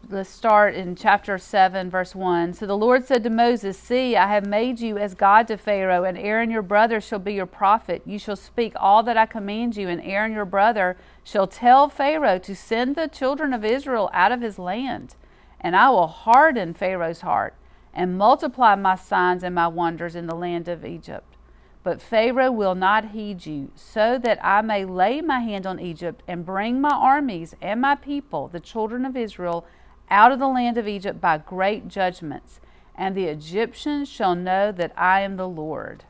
let's 0.10 0.30
start 0.30 0.74
in 0.74 0.96
chapter 0.96 1.38
7, 1.38 1.90
verse 1.90 2.16
1. 2.16 2.54
So 2.54 2.66
the 2.66 2.78
Lord 2.78 3.06
said 3.06 3.24
to 3.24 3.30
Moses, 3.30 3.78
See, 3.78 4.16
I 4.16 4.28
have 4.28 4.46
made 4.46 4.80
you 4.80 4.98
as 4.98 5.14
God 5.14 5.48
to 5.48 5.58
Pharaoh, 5.58 6.06
and 6.06 6.18
Aaron 6.18 6.50
your 6.50 6.62
brother 6.62 7.02
shall 7.02 7.20
be 7.20 7.34
your 7.34 7.46
prophet. 7.46 8.04
You 8.06 8.18
shall 8.18 8.38
speak 8.38 8.72
all 8.78 9.04
that 9.04 9.18
I 9.18 9.26
command 9.26 9.76
you, 9.76 9.90
and 9.90 10.02
Aaron 10.02 10.32
your 10.32 10.46
brother 10.46 10.96
shall 11.24 11.46
tell 11.46 11.90
Pharaoh 11.90 12.40
to 12.40 12.56
send 12.56 12.96
the 12.96 13.10
children 13.10 13.54
of 13.54 13.66
Israel 13.66 14.10
out 14.14 14.32
of 14.32 14.42
his 14.42 14.58
land. 14.58 15.16
And 15.60 15.76
I 15.76 15.90
will 15.90 16.08
harden 16.08 16.74
Pharaoh's 16.74 17.22
heart, 17.22 17.56
and 17.94 18.18
multiply 18.18 18.76
my 18.76 18.96
signs 18.96 19.44
and 19.44 19.56
my 19.56 19.68
wonders 19.68 20.16
in 20.16 20.28
the 20.28 20.36
land 20.36 20.70
of 20.70 20.86
Egypt. 20.86 21.36
But 21.84 22.02
Pharaoh 22.02 22.52
will 22.52 22.76
not 22.76 23.12
heed 23.12 23.46
you, 23.46 23.72
so 23.76 24.18
that 24.20 24.40
I 24.44 24.62
may 24.62 24.86
lay 24.86 25.20
my 25.20 25.40
hand 25.40 25.66
on 25.66 25.82
Egypt 25.82 26.24
and 26.28 26.46
bring 26.46 26.80
my 26.80 26.92
armies 26.92 27.56
and 27.62 27.82
my 27.82 27.96
people, 27.96 28.48
the 28.48 28.60
children 28.62 29.06
of 29.06 29.18
Israel, 29.18 29.66
out 30.10 30.32
of 30.32 30.40
the 30.40 30.48
land 30.48 30.78
of 30.78 30.88
Egypt 30.88 31.20
by 31.20 31.38
great 31.38 31.88
judgments, 31.88 32.60
and 32.96 33.16
the 33.16 33.26
Egyptians 33.26 34.10
shall 34.10 34.36
know 34.36 34.72
that 34.72 34.92
I 34.98 35.22
am 35.22 35.38
the 35.38 35.48
Lord. 35.48 36.04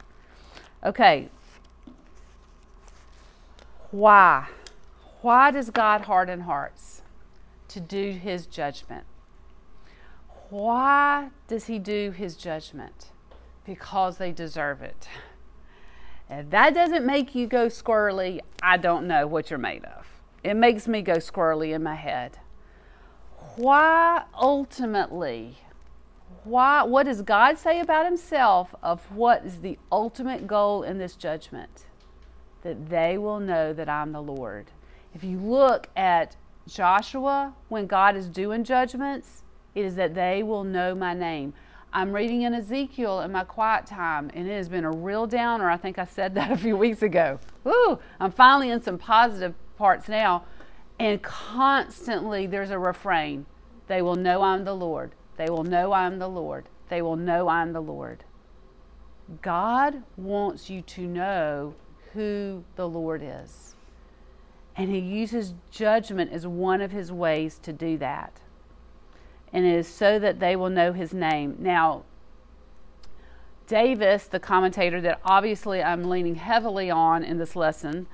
Okay. 0.83 1.29
Why? 3.91 4.47
Why 5.21 5.51
does 5.51 5.69
God 5.69 6.01
harden 6.01 6.41
hearts? 6.41 7.01
To 7.69 7.79
do 7.79 8.11
his 8.11 8.45
judgment. 8.45 9.05
Why 10.49 11.29
does 11.47 11.65
he 11.65 11.79
do 11.79 12.11
his 12.11 12.37
judgment? 12.37 13.09
Because 13.65 14.17
they 14.17 14.31
deserve 14.31 14.81
it. 14.81 15.09
If 16.29 16.49
that 16.51 16.73
doesn't 16.73 17.05
make 17.05 17.35
you 17.35 17.47
go 17.47 17.67
squirrely, 17.67 18.39
I 18.61 18.77
don't 18.77 19.07
know 19.07 19.27
what 19.27 19.49
you're 19.49 19.59
made 19.59 19.83
of. 19.85 20.07
It 20.43 20.53
makes 20.53 20.87
me 20.87 21.01
go 21.01 21.17
squirrely 21.17 21.73
in 21.73 21.83
my 21.83 21.95
head 21.95 22.39
why 23.57 24.23
ultimately 24.39 25.57
why 26.43 26.83
what 26.83 27.07
does 27.07 27.23
god 27.23 27.57
say 27.57 27.79
about 27.79 28.05
himself 28.05 28.75
of 28.83 29.01
what 29.11 29.43
is 29.43 29.61
the 29.61 29.79
ultimate 29.91 30.45
goal 30.45 30.83
in 30.83 30.99
this 30.99 31.15
judgment? 31.15 31.87
That 32.61 32.89
they 32.89 33.17
will 33.17 33.39
know 33.39 33.73
that 33.73 33.89
i'm 33.89 34.11
the 34.11 34.21
lord. 34.21 34.71
If 35.13 35.23
you 35.23 35.39
look 35.39 35.89
at 35.95 36.35
joshua 36.67 37.55
when 37.67 37.87
god 37.87 38.15
is 38.15 38.29
doing 38.29 38.63
judgments 38.63 39.41
it 39.73 39.85
is 39.85 39.95
that 39.95 40.13
they 40.13 40.43
will 40.43 40.63
know 40.63 40.93
my 40.93 41.15
name. 41.15 41.53
I'm 41.91 42.11
reading 42.11 42.43
in 42.43 42.53
ezekiel 42.53 43.21
in 43.21 43.31
my 43.31 43.43
quiet 43.43 43.87
time 43.87 44.29
and 44.35 44.47
it 44.47 44.55
has 44.55 44.69
been 44.69 44.83
a 44.83 44.91
real 44.91 45.25
downer. 45.25 45.67
I 45.67 45.77
think 45.77 45.97
i 45.97 46.05
said 46.05 46.35
that 46.35 46.51
a 46.51 46.57
few 46.57 46.77
weeks 46.77 47.01
ago. 47.01 47.39
Woo! 47.63 47.97
i'm 48.19 48.31
finally 48.31 48.69
in 48.69 48.83
some 48.83 48.99
positive 48.99 49.55
parts 49.77 50.07
now 50.07 50.43
and 50.99 51.21
constantly 51.21 52.47
there's 52.47 52.71
a 52.71 52.79
refrain 52.79 53.45
they 53.87 54.01
will 54.01 54.15
know 54.15 54.41
I'm 54.41 54.65
the 54.65 54.75
Lord. 54.75 55.13
They 55.37 55.49
will 55.49 55.63
know 55.63 55.93
I'm 55.93 56.19
the 56.19 56.27
Lord. 56.27 56.69
They 56.89 57.01
will 57.01 57.15
know 57.15 57.47
I'm 57.47 57.73
the 57.73 57.81
Lord. 57.81 58.23
God 59.41 60.03
wants 60.15 60.69
you 60.69 60.81
to 60.81 61.01
know 61.01 61.73
who 62.13 62.63
the 62.75 62.87
Lord 62.87 63.21
is. 63.23 63.75
And 64.75 64.89
He 64.89 64.99
uses 64.99 65.53
judgment 65.71 66.31
as 66.31 66.45
one 66.45 66.81
of 66.81 66.91
His 66.91 67.11
ways 67.11 67.59
to 67.63 67.73
do 67.73 67.97
that. 67.97 68.41
And 69.51 69.65
it 69.65 69.73
is 69.73 69.87
so 69.87 70.19
that 70.19 70.39
they 70.39 70.55
will 70.55 70.69
know 70.69 70.93
His 70.93 71.13
name. 71.13 71.55
Now, 71.59 72.03
Davis, 73.67 74.27
the 74.27 74.39
commentator 74.39 75.01
that 75.01 75.19
obviously 75.25 75.81
I'm 75.81 76.03
leaning 76.09 76.35
heavily 76.35 76.89
on 76.89 77.23
in 77.23 77.37
this 77.37 77.55
lesson, 77.55 78.07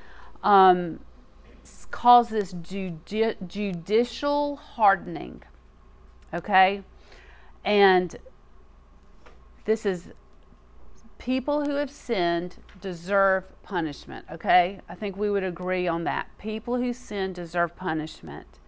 um, 0.44 1.00
this 2.30 2.54
judi- 2.54 3.48
judicial 3.48 4.58
hardening. 4.58 5.44
Okay? 6.34 6.84
And 7.64 8.16
this 9.66 9.86
is 9.86 10.12
people 11.18 11.64
who 11.64 11.76
have 11.76 11.92
sinned 11.92 12.58
deserve 12.82 13.46
punishment. 13.64 14.26
Okay? 14.32 14.82
I 14.90 14.96
think 14.96 15.16
we 15.16 15.30
would 15.30 15.44
agree 15.44 15.88
on 15.88 16.04
that. 16.04 16.28
People 16.38 16.78
who 16.78 16.92
sin 16.94 17.32
deserve 17.32 17.76
punishment. 17.76 18.60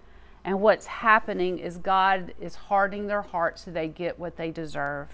And 0.44 0.62
what's 0.62 0.86
happening 0.86 1.58
is 1.58 1.78
God 1.78 2.34
is 2.40 2.56
hardening 2.56 3.08
their 3.08 3.24
hearts 3.24 3.66
so 3.66 3.72
they 3.72 3.88
get 3.88 4.20
what 4.20 4.38
they 4.38 4.52
deserve. 4.52 5.10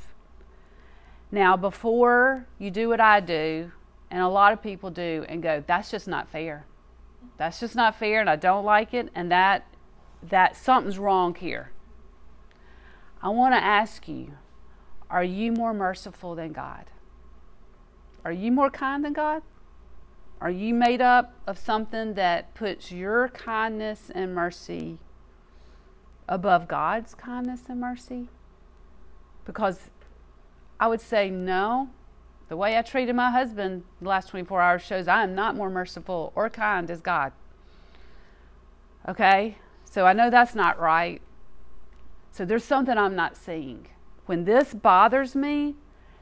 Now, 1.31 1.55
before 1.55 2.45
you 2.59 2.69
do 2.69 2.89
what 2.89 2.99
I 2.99 3.21
do, 3.21 3.71
and 4.11 4.21
a 4.21 4.27
lot 4.27 4.51
of 4.51 4.61
people 4.61 4.91
do, 4.91 5.25
and 5.29 5.41
go, 5.41 5.63
that's 5.65 5.89
just 5.89 6.09
not 6.09 6.27
fair 6.27 6.65
that's 7.41 7.59
just 7.59 7.75
not 7.75 7.95
fair 7.95 8.21
and 8.21 8.29
I 8.29 8.35
don't 8.35 8.63
like 8.63 8.93
it 8.93 9.09
and 9.15 9.31
that 9.31 9.65
that 10.21 10.55
something's 10.55 10.99
wrong 10.99 11.33
here. 11.33 11.71
I 13.19 13.29
want 13.29 13.55
to 13.55 13.63
ask 13.63 14.07
you, 14.07 14.33
are 15.09 15.23
you 15.23 15.51
more 15.51 15.73
merciful 15.73 16.35
than 16.35 16.51
God? 16.51 16.85
Are 18.23 18.31
you 18.31 18.51
more 18.51 18.69
kind 18.69 19.03
than 19.03 19.13
God? 19.13 19.41
Are 20.39 20.51
you 20.51 20.75
made 20.75 21.01
up 21.01 21.33
of 21.47 21.57
something 21.57 22.13
that 22.13 22.53
puts 22.53 22.91
your 22.91 23.29
kindness 23.29 24.11
and 24.13 24.35
mercy 24.35 24.99
above 26.29 26.67
God's 26.67 27.15
kindness 27.15 27.61
and 27.67 27.81
mercy? 27.81 28.29
Because 29.45 29.89
I 30.79 30.85
would 30.85 31.01
say 31.01 31.31
no, 31.31 31.89
the 32.51 32.57
way 32.57 32.77
I 32.77 32.81
treated 32.81 33.15
my 33.15 33.31
husband 33.31 33.85
the 34.01 34.09
last 34.09 34.27
24 34.27 34.61
hours 34.61 34.81
shows 34.81 35.07
I 35.07 35.23
am 35.23 35.33
not 35.33 35.55
more 35.55 35.69
merciful 35.69 36.33
or 36.35 36.49
kind 36.49 36.91
as 36.91 36.99
God. 36.99 37.31
Okay? 39.07 39.57
So 39.85 40.05
I 40.05 40.11
know 40.11 40.29
that's 40.29 40.53
not 40.53 40.77
right. 40.77 41.21
So 42.33 42.43
there's 42.43 42.65
something 42.65 42.97
I'm 42.97 43.15
not 43.15 43.37
seeing. 43.37 43.87
When 44.25 44.43
this 44.43 44.73
bothers 44.73 45.33
me, 45.33 45.77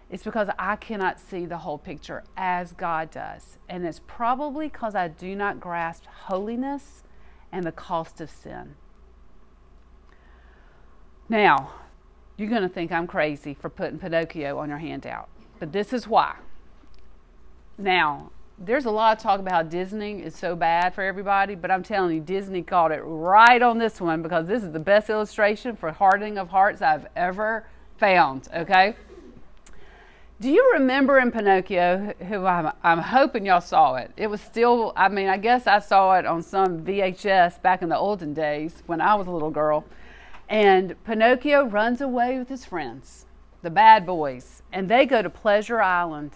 It's 0.09 0.23
because 0.23 0.49
I 0.57 0.75
cannot 0.75 1.19
see 1.19 1.45
the 1.45 1.59
whole 1.59 1.77
picture 1.77 2.23
as 2.35 2.73
God 2.73 3.11
does. 3.11 3.57
And 3.67 3.85
it's 3.85 4.01
probably 4.07 4.67
because 4.67 4.95
I 4.95 5.07
do 5.07 5.35
not 5.35 5.59
grasp 5.59 6.05
holiness 6.05 7.03
and 7.51 7.63
the 7.63 7.71
cost 7.71 8.19
of 8.19 8.29
sin. 8.29 8.75
Now, 11.27 11.73
you're 12.37 12.49
going 12.49 12.63
to 12.63 12.69
think 12.69 12.91
I'm 12.91 13.05
crazy 13.05 13.53
for 13.53 13.69
putting 13.69 13.99
Pinocchio 13.99 14.57
on 14.57 14.69
your 14.69 14.79
handout, 14.79 15.29
but 15.59 15.71
this 15.71 15.93
is 15.93 16.07
why. 16.07 16.35
Now, 17.77 18.31
there's 18.57 18.85
a 18.85 18.91
lot 18.91 19.17
of 19.17 19.23
talk 19.23 19.39
about 19.39 19.53
how 19.53 19.63
Disney 19.63 20.21
is 20.21 20.35
so 20.35 20.55
bad 20.55 20.93
for 20.93 21.03
everybody, 21.03 21.55
but 21.55 21.71
I'm 21.71 21.83
telling 21.83 22.15
you, 22.15 22.21
Disney 22.21 22.61
caught 22.61 22.91
it 22.91 23.01
right 23.01 23.61
on 23.61 23.77
this 23.77 24.01
one 24.01 24.21
because 24.21 24.47
this 24.47 24.63
is 24.63 24.71
the 24.71 24.79
best 24.79 25.09
illustration 25.09 25.75
for 25.75 25.91
hardening 25.91 26.37
of 26.37 26.49
hearts 26.49 26.81
I've 26.81 27.07
ever 27.15 27.65
found, 27.97 28.49
okay? 28.53 28.95
Do 30.41 30.49
you 30.49 30.71
remember 30.73 31.19
in 31.19 31.31
Pinocchio, 31.31 32.13
who 32.29 32.45
I'm, 32.45 32.71
I'm 32.81 32.99
hoping 32.99 33.45
y'all 33.45 33.59
saw 33.59 33.95
it? 33.95 34.11
It 34.15 34.27
was 34.27 34.39
still, 34.39 34.93
I 34.95 35.09
mean, 35.09 35.27
I 35.27 35.37
guess 35.37 35.67
I 35.67 35.79
saw 35.79 36.17
it 36.17 36.25
on 36.25 36.41
some 36.41 36.85
VHS 36.85 37.61
back 37.61 37.81
in 37.81 37.89
the 37.89 37.97
olden 37.97 38.33
days 38.33 38.83
when 38.85 39.01
I 39.01 39.15
was 39.15 39.27
a 39.27 39.31
little 39.31 39.51
girl. 39.51 39.83
And 40.47 40.95
Pinocchio 41.03 41.65
runs 41.65 41.99
away 41.99 42.39
with 42.39 42.47
his 42.47 42.63
friends, 42.63 43.25
the 43.61 43.69
bad 43.69 44.05
boys, 44.05 44.63
and 44.71 44.89
they 44.89 45.05
go 45.05 45.21
to 45.21 45.29
Pleasure 45.29 45.81
Island. 45.81 46.31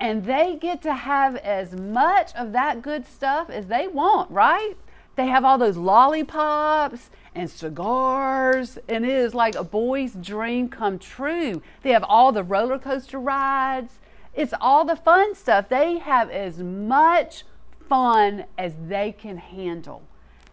And 0.00 0.24
they 0.24 0.56
get 0.60 0.82
to 0.82 0.94
have 0.94 1.36
as 1.36 1.74
much 1.74 2.34
of 2.34 2.52
that 2.52 2.82
good 2.82 3.06
stuff 3.06 3.48
as 3.50 3.68
they 3.68 3.86
want, 3.86 4.30
right? 4.30 4.74
They 5.14 5.26
have 5.26 5.44
all 5.44 5.58
those 5.58 5.76
lollipops 5.76 7.10
and 7.34 7.48
cigars, 7.48 8.78
and 8.88 9.04
it 9.04 9.12
is 9.12 9.34
like 9.34 9.54
a 9.54 9.64
boy's 9.64 10.14
dream 10.14 10.68
come 10.68 10.98
true. 10.98 11.62
They 11.82 11.90
have 11.90 12.04
all 12.04 12.32
the 12.32 12.42
roller 12.42 12.78
coaster 12.78 13.18
rides, 13.18 14.00
it's 14.34 14.54
all 14.60 14.84
the 14.84 14.96
fun 14.96 15.34
stuff. 15.34 15.68
They 15.68 15.98
have 15.98 16.30
as 16.30 16.58
much 16.58 17.44
fun 17.88 18.46
as 18.56 18.74
they 18.88 19.12
can 19.12 19.36
handle. 19.36 20.02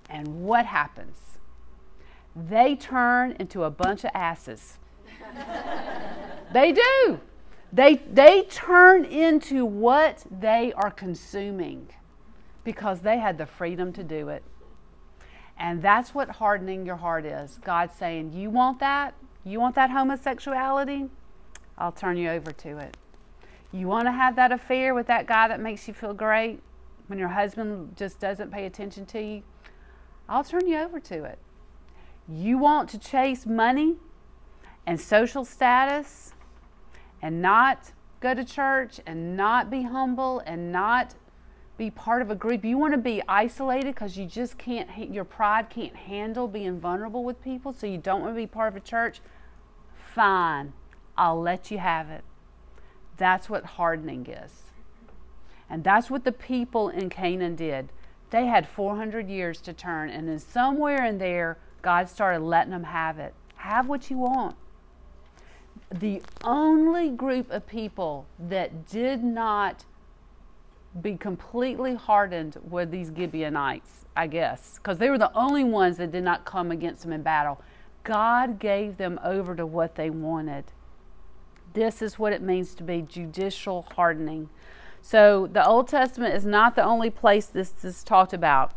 And 0.09 0.43
what 0.43 0.65
happens? 0.65 1.17
They 2.35 2.75
turn 2.75 3.35
into 3.39 3.63
a 3.63 3.69
bunch 3.69 4.03
of 4.03 4.12
asses. 4.13 4.77
they 6.53 6.71
do. 6.71 7.19
They, 7.71 7.95
they 7.95 8.43
turn 8.43 9.05
into 9.05 9.65
what 9.65 10.23
they 10.32 10.73
are 10.73 10.91
consuming 10.91 11.89
because 12.63 13.01
they 13.01 13.19
had 13.19 13.38
the 13.38 13.45
freedom 13.45 13.93
to 13.93 14.03
do 14.03 14.29
it. 14.29 14.43
And 15.58 15.82
that's 15.82 16.15
what 16.15 16.29
hardening 16.29 16.86
your 16.86 16.95
heart 16.95 17.25
is. 17.25 17.60
God 17.63 17.91
saying, 17.91 18.34
You 18.34 18.49
want 18.49 18.79
that? 18.79 19.13
You 19.43 19.60
want 19.60 19.75
that 19.75 19.91
homosexuality? 19.91 21.10
I'll 21.77 21.91
turn 21.91 22.17
you 22.17 22.29
over 22.29 22.51
to 22.51 22.77
it. 22.77 22.97
You 23.71 23.88
want 23.88 24.05
to 24.05 24.12
have 24.12 24.36
that 24.38 24.51
affair 24.51 24.95
with 24.95 25.08
that 25.08 25.27
guy 25.27 25.47
that 25.47 25.60
makes 25.60 25.88
you 25.88 25.93
feel 25.93 26.13
great 26.13 26.60
when 27.08 27.19
your 27.19 27.29
husband 27.29 27.95
just 27.95 28.19
doesn't 28.19 28.51
pay 28.51 28.65
attention 28.65 29.05
to 29.08 29.21
you? 29.21 29.43
I'll 30.27 30.43
turn 30.43 30.67
you 30.67 30.77
over 30.77 30.99
to 30.99 31.23
it. 31.23 31.39
You 32.27 32.58
want 32.58 32.89
to 32.89 32.99
chase 32.99 33.45
money 33.45 33.95
and 34.86 35.00
social 35.00 35.46
status 35.46 36.34
and 37.22 37.42
not 37.42 37.92
go 38.20 38.34
to 38.34 38.44
church 38.44 39.00
and 39.06 39.38
not 39.38 39.70
be 39.70 39.84
humble 39.84 40.39
and 40.46 40.72
not 40.72 41.15
be 41.78 41.89
part 41.89 42.22
of 42.22 42.30
a 42.30 42.36
group. 42.36 42.65
You 42.65 42.78
want 42.78 42.94
to 42.94 43.00
be 43.00 43.24
isolated 43.28 43.96
because 43.96 44.18
you 44.18 44.26
just 44.26 44.58
can't, 44.58 44.89
your 45.12 45.24
pride 45.24 45.70
can't 45.70 45.96
handle 45.96 46.48
being 46.48 46.80
vulnerable 46.80 47.24
with 47.24 47.42
people, 47.42 47.72
so 47.72 47.88
you 47.88 47.98
don't 47.98 48.22
want 48.22 48.34
to 48.34 48.36
be 48.36 48.48
part 48.48 48.74
of 48.74 48.76
a 48.76 48.86
church. 48.86 49.22
Fine, 49.96 50.74
I'll 51.18 51.42
let 51.42 51.72
you 51.72 51.78
have 51.78 52.10
it. 52.10 52.24
That's 53.15 53.50
what 53.50 53.63
hardening 53.63 54.28
is. 54.28 54.63
And 55.70 55.84
that's 55.84 56.10
what 56.10 56.26
the 56.26 56.32
people 56.32 56.89
in 56.89 57.10
Canaan 57.10 57.56
did. 57.56 57.89
They 58.30 58.48
had 58.48 58.68
400 58.68 59.30
years 59.30 59.62
to 59.62 59.74
turn, 59.74 60.10
and 60.10 60.28
then 60.28 60.39
somewhere 60.39 61.06
in 61.06 61.18
there, 61.18 61.58
God 61.82 62.10
started 62.10 62.42
letting 62.42 62.72
them 62.72 62.84
have 62.84 63.20
it. 63.20 63.34
Have 63.56 63.88
what 63.88 64.10
you 64.10 64.18
want. 64.18 64.56
The 65.91 66.21
only 66.43 67.10
group 67.10 67.49
of 67.49 67.65
people 67.65 68.28
that 68.38 68.88
did 68.88 69.23
not 69.23 69.86
be 71.02 71.15
completely 71.17 71.95
hardened 71.95 72.58
were 72.67 72.86
these 72.86 73.12
Gibeonites, 73.15 74.06
I 74.15 74.28
guess, 74.28 74.75
because 74.75 74.97
they 74.97 75.10
were 75.10 75.17
the 75.17 75.36
only 75.36 75.63
ones 75.63 75.97
that 75.97 76.12
did 76.12 76.23
not 76.23 76.45
come 76.45 76.71
against 76.71 77.04
them 77.04 77.13
in 77.13 77.23
battle. 77.23 77.62
God 78.04 78.60
gave 78.60 78.97
them 78.97 79.19
over 79.23 79.56
to 79.56 79.65
what 79.65 79.95
they 79.95 80.10
wanted. 80.10 80.65
This 81.73 82.02
is 82.02 82.17
what 82.17 82.34
it 82.34 82.41
means 82.41 82.73
to 82.75 82.84
be 82.84 83.02
judicial 83.02 83.88
hardening. 83.95 84.49
So 85.02 85.47
the 85.52 85.65
Old 85.65 85.88
Testament 85.88 86.36
is 86.36 86.45
not 86.45 86.75
the 86.75 86.84
only 86.84 87.10
place 87.10 87.45
this 87.45 87.73
is 87.84 88.04
talked 88.04 88.34
about. 88.34 88.73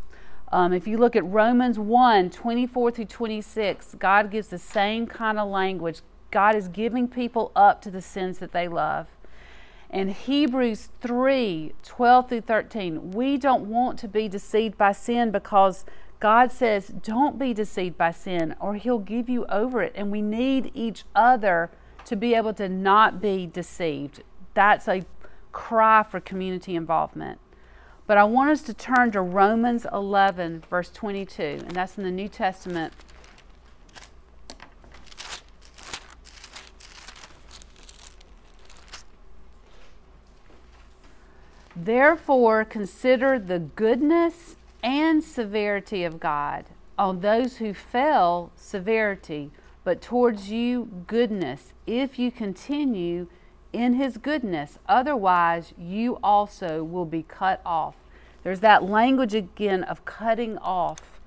Um, 0.51 0.73
if 0.73 0.87
you 0.87 0.99
look 0.99 1.17
at 1.17 1.25
Romans 1.25 1.79
1 1.79 2.31
24 2.31 2.91
through 2.91 3.05
26, 3.07 3.95
God 3.99 4.31
gives 4.31 4.49
the 4.49 4.59
same 4.59 5.07
kind 5.07 5.39
of 5.39 5.49
language. 5.49 6.01
God 6.33 6.57
is 6.57 6.67
giving 6.67 7.07
people 7.07 7.53
up 7.55 7.81
to 7.83 7.91
the 7.91 8.03
sins 8.03 8.39
that 8.39 8.51
they 8.51 8.67
love. 8.67 9.07
And 9.89 10.11
Hebrews 10.11 10.89
3 11.01 11.75
12 11.85 12.29
through 12.29 12.41
13, 12.41 13.11
we 13.13 13.37
don't 13.37 13.69
want 13.69 13.99
to 14.01 14.09
be 14.09 14.27
deceived 14.27 14.77
by 14.77 14.93
sin 14.93 15.31
because 15.31 15.85
God 16.19 16.51
says, 16.51 16.89
don't 16.89 17.39
be 17.39 17.53
deceived 17.53 17.99
by 17.99 18.11
sin 18.11 18.57
or 18.59 18.75
He'll 18.75 18.99
give 18.99 19.29
you 19.29 19.45
over 19.47 19.83
it. 19.83 19.93
And 19.95 20.11
we 20.11 20.23
need 20.23 20.73
each 20.75 21.05
other 21.15 21.71
to 22.07 22.17
be 22.17 22.35
able 22.35 22.55
to 22.55 22.69
not 22.69 23.21
be 23.21 23.47
deceived. 23.47 24.23
That's 24.55 24.89
a 24.89 25.05
cry 25.53 26.03
for 26.03 26.21
community 26.21 26.75
involvement. 26.75 27.39
But 28.07 28.19
I 28.19 28.25
want 28.25 28.51
us 28.51 28.63
to 28.63 28.75
turn 28.75 29.13
to 29.13 29.21
Romans 29.21 29.87
11, 29.93 30.65
verse 30.69 30.91
22, 30.91 31.43
and 31.43 31.71
that's 31.73 31.99
in 31.99 32.05
the 32.05 32.11
New 32.11 32.29
Testament. 32.29 32.95
Therefore, 41.85 42.65
consider 42.65 43.39
the 43.39 43.59
goodness 43.59 44.57
and 44.85 45.25
severity 45.25 46.05
of 46.05 46.21
God. 46.21 46.67
On 46.97 47.21
those 47.21 47.57
who 47.57 47.75
fell, 47.75 48.53
severity, 48.55 49.51
but 49.83 50.01
towards 50.01 50.49
you, 50.49 51.05
goodness, 51.09 51.73
if 51.87 52.21
you 52.21 52.31
continue 52.31 53.27
in 53.73 53.95
his 53.95 54.17
goodness. 54.17 54.79
Otherwise, 54.89 55.73
you 55.77 56.19
also 56.23 56.85
will 56.85 57.05
be 57.05 57.25
cut 57.25 57.61
off. 57.65 57.97
There's 58.45 58.61
that 58.61 58.85
language 58.85 59.35
again 59.35 59.83
of 59.85 60.05
cutting 60.05 60.59
off. 60.59 61.21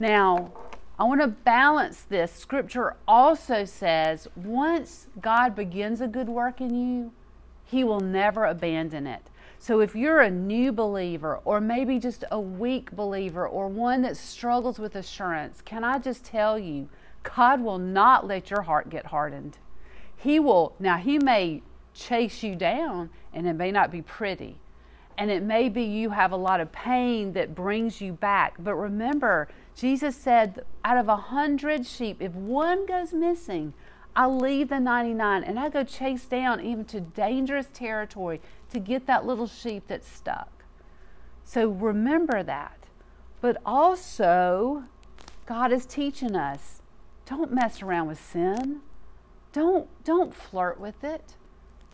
Now, 0.00 0.52
I 0.98 1.04
want 1.04 1.20
to 1.20 1.28
balance 1.28 2.02
this. 2.02 2.32
Scripture 2.32 2.96
also 3.06 3.64
says 3.64 4.28
once 4.34 5.06
God 5.20 5.54
begins 5.54 6.00
a 6.00 6.08
good 6.08 6.28
work 6.28 6.60
in 6.60 6.74
you, 6.74 7.12
he 7.64 7.84
will 7.84 8.00
never 8.00 8.44
abandon 8.44 9.06
it. 9.06 9.22
So 9.64 9.80
if 9.80 9.96
you're 9.96 10.20
a 10.20 10.30
new 10.30 10.72
believer, 10.72 11.40
or 11.46 11.58
maybe 11.58 11.98
just 11.98 12.22
a 12.30 12.38
weak 12.38 12.92
believer, 12.92 13.48
or 13.48 13.66
one 13.66 14.02
that 14.02 14.18
struggles 14.18 14.78
with 14.78 14.94
assurance, 14.94 15.62
can 15.62 15.82
I 15.82 15.98
just 15.98 16.22
tell 16.22 16.58
you, 16.58 16.90
God 17.22 17.62
will 17.62 17.78
not 17.78 18.26
let 18.26 18.50
your 18.50 18.60
heart 18.60 18.90
get 18.90 19.06
hardened. 19.06 19.56
He 20.18 20.38
will, 20.38 20.74
now, 20.78 20.98
He 20.98 21.18
may 21.18 21.62
chase 21.94 22.42
you 22.42 22.54
down, 22.56 23.08
and 23.32 23.46
it 23.46 23.54
may 23.54 23.72
not 23.72 23.90
be 23.90 24.02
pretty. 24.02 24.58
And 25.16 25.30
it 25.30 25.42
may 25.42 25.70
be 25.70 25.82
you 25.82 26.10
have 26.10 26.32
a 26.32 26.36
lot 26.36 26.60
of 26.60 26.70
pain 26.70 27.32
that 27.32 27.54
brings 27.54 28.02
you 28.02 28.12
back. 28.12 28.56
But 28.58 28.74
remember, 28.74 29.48
Jesus 29.74 30.14
said, 30.14 30.66
out 30.84 30.98
of 30.98 31.08
a 31.08 31.16
hundred 31.16 31.86
sheep, 31.86 32.18
if 32.20 32.32
one 32.32 32.84
goes 32.84 33.14
missing, 33.14 33.72
I 34.16 34.26
leave 34.26 34.68
the 34.68 34.78
99 34.78 35.42
and 35.42 35.58
I 35.58 35.68
go 35.68 35.82
chase 35.82 36.24
down 36.26 36.60
even 36.60 36.84
to 36.86 37.00
dangerous 37.00 37.66
territory 37.72 38.40
to 38.74 38.80
get 38.80 39.06
that 39.06 39.24
little 39.24 39.46
sheep 39.46 39.84
that's 39.88 40.08
stuck. 40.08 40.64
So 41.44 41.68
remember 41.68 42.42
that. 42.42 42.78
But 43.40 43.58
also, 43.64 44.84
God 45.46 45.72
is 45.72 45.86
teaching 45.86 46.34
us 46.36 46.80
don't 47.26 47.52
mess 47.52 47.82
around 47.82 48.08
with 48.08 48.22
sin. 48.22 48.80
Don't, 49.52 49.88
don't 50.04 50.34
flirt 50.34 50.78
with 50.78 51.02
it. 51.04 51.34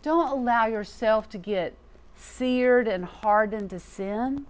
Don't 0.01 0.29
allow 0.29 0.65
yourself 0.65 1.29
to 1.29 1.37
get 1.37 1.75
seared 2.15 2.87
and 2.87 3.05
hardened 3.05 3.69
to 3.69 3.79
sin. 3.79 4.45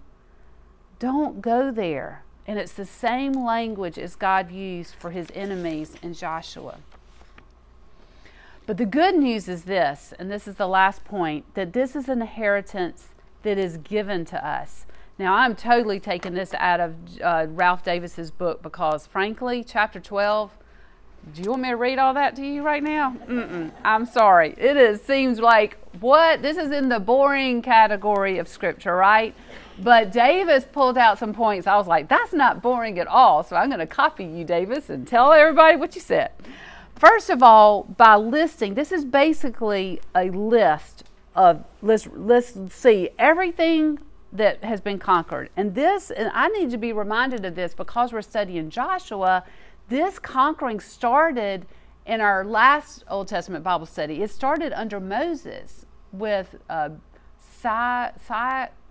Don't 0.98 1.40
go 1.40 1.70
there. 1.70 2.24
And 2.46 2.58
it's 2.58 2.72
the 2.72 2.86
same 2.86 3.32
language 3.32 3.98
as 3.98 4.16
God 4.16 4.50
used 4.50 4.94
for 4.94 5.10
his 5.10 5.28
enemies 5.34 5.94
in 6.02 6.14
Joshua. 6.14 6.78
But 8.64 8.76
the 8.76 8.86
good 8.86 9.16
news 9.16 9.48
is 9.48 9.64
this, 9.64 10.14
and 10.18 10.30
this 10.30 10.46
is 10.46 10.54
the 10.54 10.68
last 10.68 11.04
point, 11.04 11.44
that 11.54 11.72
this 11.72 11.96
is 11.96 12.08
an 12.08 12.20
inheritance 12.22 13.08
that 13.42 13.58
is 13.58 13.76
given 13.78 14.24
to 14.26 14.46
us. 14.46 14.86
Now, 15.18 15.34
I'm 15.34 15.56
totally 15.56 16.00
taking 16.00 16.34
this 16.34 16.54
out 16.54 16.80
of 16.80 16.94
uh, 17.22 17.46
Ralph 17.48 17.84
Davis's 17.84 18.30
book 18.30 18.62
because, 18.62 19.06
frankly, 19.06 19.64
chapter 19.64 20.00
12, 20.00 20.52
Do 21.32 21.42
you 21.42 21.50
want 21.50 21.62
me 21.62 21.68
to 21.68 21.76
read 21.76 21.98
all 21.98 22.14
that 22.14 22.34
to 22.36 22.44
you 22.44 22.62
right 22.62 22.82
now? 22.82 23.16
Mm-mm, 23.28 23.70
I'm 23.84 24.06
sorry. 24.06 24.54
It 24.58 24.76
is 24.76 25.00
seems 25.02 25.38
like 25.38 25.78
what 26.00 26.42
this 26.42 26.56
is 26.56 26.72
in 26.72 26.88
the 26.88 26.98
boring 26.98 27.62
category 27.62 28.38
of 28.38 28.48
scripture, 28.48 28.96
right? 28.96 29.32
But 29.78 30.10
Davis 30.12 30.66
pulled 30.70 30.98
out 30.98 31.18
some 31.18 31.32
points. 31.32 31.68
I 31.68 31.76
was 31.76 31.86
like, 31.86 32.08
that's 32.08 32.32
not 32.32 32.60
boring 32.60 32.98
at 32.98 33.06
all. 33.06 33.44
So 33.44 33.54
I'm 33.54 33.68
going 33.68 33.78
to 33.78 33.86
copy 33.86 34.24
you, 34.24 34.44
Davis, 34.44 34.90
and 34.90 35.06
tell 35.06 35.32
everybody 35.32 35.76
what 35.76 35.94
you 35.94 36.00
said. 36.00 36.32
First 37.02 37.30
of 37.30 37.42
all, 37.42 37.82
by 37.82 38.14
listing, 38.14 38.74
this 38.74 38.92
is 38.92 39.04
basically 39.04 40.00
a 40.14 40.30
list 40.30 41.02
of 41.34 41.64
let's 41.82 42.06
let's 42.14 42.56
see 42.72 43.10
everything 43.18 43.98
that 44.32 44.62
has 44.62 44.80
been 44.80 45.00
conquered. 45.00 45.50
And 45.56 45.74
this, 45.74 46.12
and 46.12 46.30
I 46.32 46.46
need 46.50 46.70
to 46.70 46.78
be 46.78 46.92
reminded 46.92 47.44
of 47.44 47.56
this 47.56 47.74
because 47.74 48.12
we're 48.12 48.22
studying 48.22 48.70
Joshua. 48.70 49.42
This 49.88 50.20
conquering 50.20 50.78
started 50.78 51.66
in 52.06 52.20
our 52.20 52.44
last 52.44 53.02
Old 53.10 53.26
Testament 53.26 53.64
Bible 53.64 53.86
study. 53.86 54.22
It 54.22 54.30
started 54.30 54.72
under 54.72 55.00
Moses 55.00 55.86
with 56.12 56.54
uh, 56.70 56.90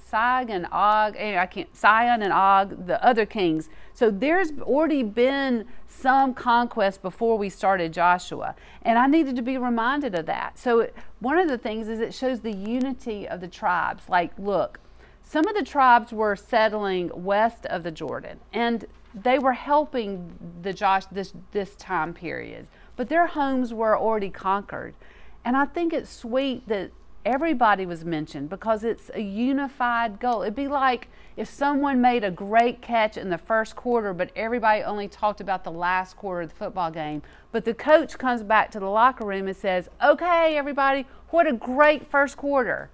Sag 0.02 0.50
and 0.50 0.68
Og. 0.72 1.16
Eh, 1.18 1.42
I 1.42 1.46
can't 1.46 1.76
Sihon 1.76 2.22
and 2.22 2.34
Og, 2.34 2.88
the 2.88 3.04
other 3.04 3.26
kings. 3.26 3.70
So 3.94 4.10
there's 4.12 4.52
already 4.62 5.04
been 5.04 5.66
some 5.88 6.34
conquest 6.34 7.02
before 7.02 7.38
we 7.38 7.50
started 7.50 7.94
Joshua, 7.94 8.56
and 8.82 8.98
I 8.98 9.08
needed 9.08 9.36
to 9.36 9.42
be 9.42 9.58
reminded 9.58 10.16
of 10.16 10.26
that. 10.26 10.58
So 10.58 10.90
one 11.20 11.38
of 11.38 11.48
the 11.48 11.58
things 11.58 11.88
is 11.88 12.00
it 12.00 12.14
shows 12.14 12.42
the 12.42 12.52
unity 12.52 13.28
of 13.28 13.42
the 13.42 13.48
tribes. 13.48 14.10
Like, 14.10 14.32
look, 14.38 14.80
some 15.24 15.48
of 15.48 15.56
the 15.56 15.64
tribes 15.64 16.12
were 16.12 16.36
settling 16.36 17.12
west 17.14 17.66
of 17.68 17.84
the 17.84 17.92
Jordan, 17.92 18.40
and 18.52 18.86
they 19.14 19.40
were 19.40 19.54
helping 19.54 20.34
the 20.62 20.74
Josh 20.74 21.06
this 21.06 21.34
this 21.52 21.76
time 21.76 22.14
period, 22.14 22.68
but 22.96 23.10
their 23.10 23.28
homes 23.28 23.74
were 23.74 23.98
already 23.98 24.30
conquered. 24.30 24.96
And 25.44 25.58
I 25.58 25.66
think 25.66 25.94
it's 25.94 26.12
sweet 26.12 26.68
that 26.68 26.92
everybody 27.26 27.86
was 27.86 28.04
mentioned 28.04 28.50
because 28.50 28.84
it's 28.84 29.12
a 29.14 29.22
unified 29.22 30.20
goal. 30.20 30.42
It'd 30.42 30.56
be 30.56 30.68
like 30.68 31.08
if 31.38 31.50
someone 31.50 32.02
made 32.02 32.24
a 32.24 32.32
great 32.32 32.82
catch 32.82 33.18
in 33.18 33.30
the 33.30 33.38
first 33.38 33.76
quarter, 33.76 34.14
but 34.14 34.32
everybody 34.36 34.84
only 34.84 35.08
talked 35.08 35.42
about 35.42 35.64
the 35.64 35.72
last 35.72 36.18
quarter 36.18 36.42
of 36.42 36.50
the 36.50 36.56
football 36.56 36.92
game. 36.92 37.22
But 37.52 37.66
the 37.66 37.74
coach 37.74 38.18
comes 38.18 38.44
back 38.44 38.72
to 38.72 38.80
the 38.80 38.90
locker 38.90 39.26
room 39.26 39.48
and 39.48 39.56
says, 39.56 39.90
Okay, 40.04 40.58
everybody, 40.58 41.06
what 41.30 41.48
a 41.48 41.54
great 41.54 42.10
first 42.10 42.38
quarter. 42.38 42.90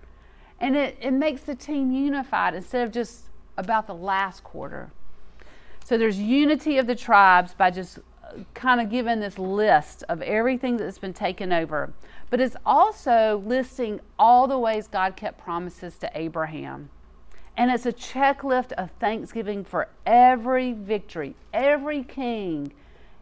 And 0.60 0.76
it, 0.76 0.98
it 1.02 1.12
makes 1.12 1.42
the 1.42 1.56
team 1.56 1.92
unified 1.92 2.56
instead 2.56 2.86
of 2.86 2.92
just 2.92 3.24
about 3.58 3.88
the 3.88 3.96
last 3.96 4.44
quarter. 4.44 4.92
So 5.84 5.98
there's 5.98 6.20
unity 6.20 6.78
of 6.78 6.88
the 6.88 6.96
tribes 6.96 7.54
by 7.54 7.72
just 7.72 8.00
uh, 8.24 8.40
kind 8.54 8.82
of 8.82 8.90
giving 8.90 9.20
this 9.20 9.40
list 9.40 10.04
of 10.10 10.22
everything 10.22 10.78
that's 10.78 10.98
been 10.98 11.14
taken 11.14 11.54
over. 11.54 11.94
But 12.30 12.42
it's 12.42 12.56
also 12.66 13.42
listing 13.46 14.02
all 14.20 14.48
the 14.48 14.60
ways 14.60 14.88
God 14.88 15.16
kept 15.16 15.40
promises 15.40 15.98
to 16.00 16.12
Abraham. 16.14 16.90
And 17.56 17.72
it's 17.72 17.86
a 17.86 17.94
checklist 17.94 18.72
of 18.74 18.92
thanksgiving 19.00 19.64
for 19.64 19.88
every 20.06 20.74
victory, 20.74 21.36
every 21.54 22.04
king. 22.04 22.74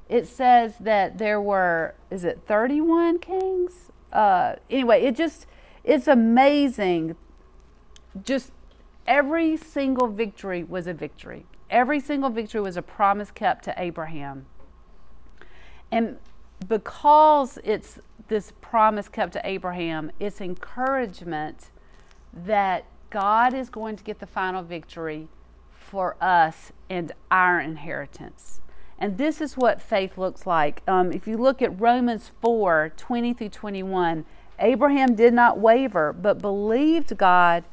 It 0.10 0.28
says 0.28 0.76
that 0.80 1.18
there 1.18 1.40
were, 1.40 1.96
is 2.12 2.24
it 2.24 2.42
31 2.46 3.20
kings? 3.20 3.92
Uh, 4.12 4.56
anyway, 4.70 5.04
it 5.04 5.16
just, 5.16 5.46
it's 5.84 6.08
amazing 6.08 7.16
just 8.24 8.52
every 9.08 9.58
single 9.58 10.08
victory 10.08 10.64
was 10.64 10.88
a 10.88 10.94
victory. 10.94 11.46
Every 11.70 12.00
single 12.00 12.30
victory 12.30 12.62
was 12.62 12.78
a 12.78 12.82
promise 12.82 13.32
kept 13.32 13.66
to 13.66 13.74
Abraham. 13.78 14.46
And 15.92 16.18
because 16.68 17.60
it's 17.64 18.00
this 18.28 18.54
promise 18.62 19.08
kept 19.08 19.34
to 19.34 19.42
Abraham, 19.44 20.12
it's 20.20 20.42
encouragement 20.42 21.70
that 22.34 22.86
God 23.10 23.54
is 23.54 23.70
going 23.70 23.96
to 23.96 24.04
get 24.04 24.20
the 24.20 24.28
final 24.28 24.64
victory 24.64 25.28
for 25.70 26.18
us 26.20 26.72
and 26.90 27.12
our 27.30 27.60
inheritance. 27.60 28.62
And 28.98 29.18
this 29.18 29.42
is 29.42 29.56
what 29.56 29.82
faith 29.82 30.18
looks 30.18 30.48
like. 30.48 30.82
Um, 30.88 31.12
if 31.12 31.28
you 31.28 31.38
look 31.38 31.62
at 31.62 31.80
Romans 31.80 32.32
4 32.42 32.94
20 32.96 33.34
through 33.34 33.50
21, 33.50 34.26
Abraham 34.60 35.16
did 35.16 35.34
not 35.34 35.60
waver, 35.60 36.14
but 36.14 36.42
believed 36.42 37.18
God 37.18 37.66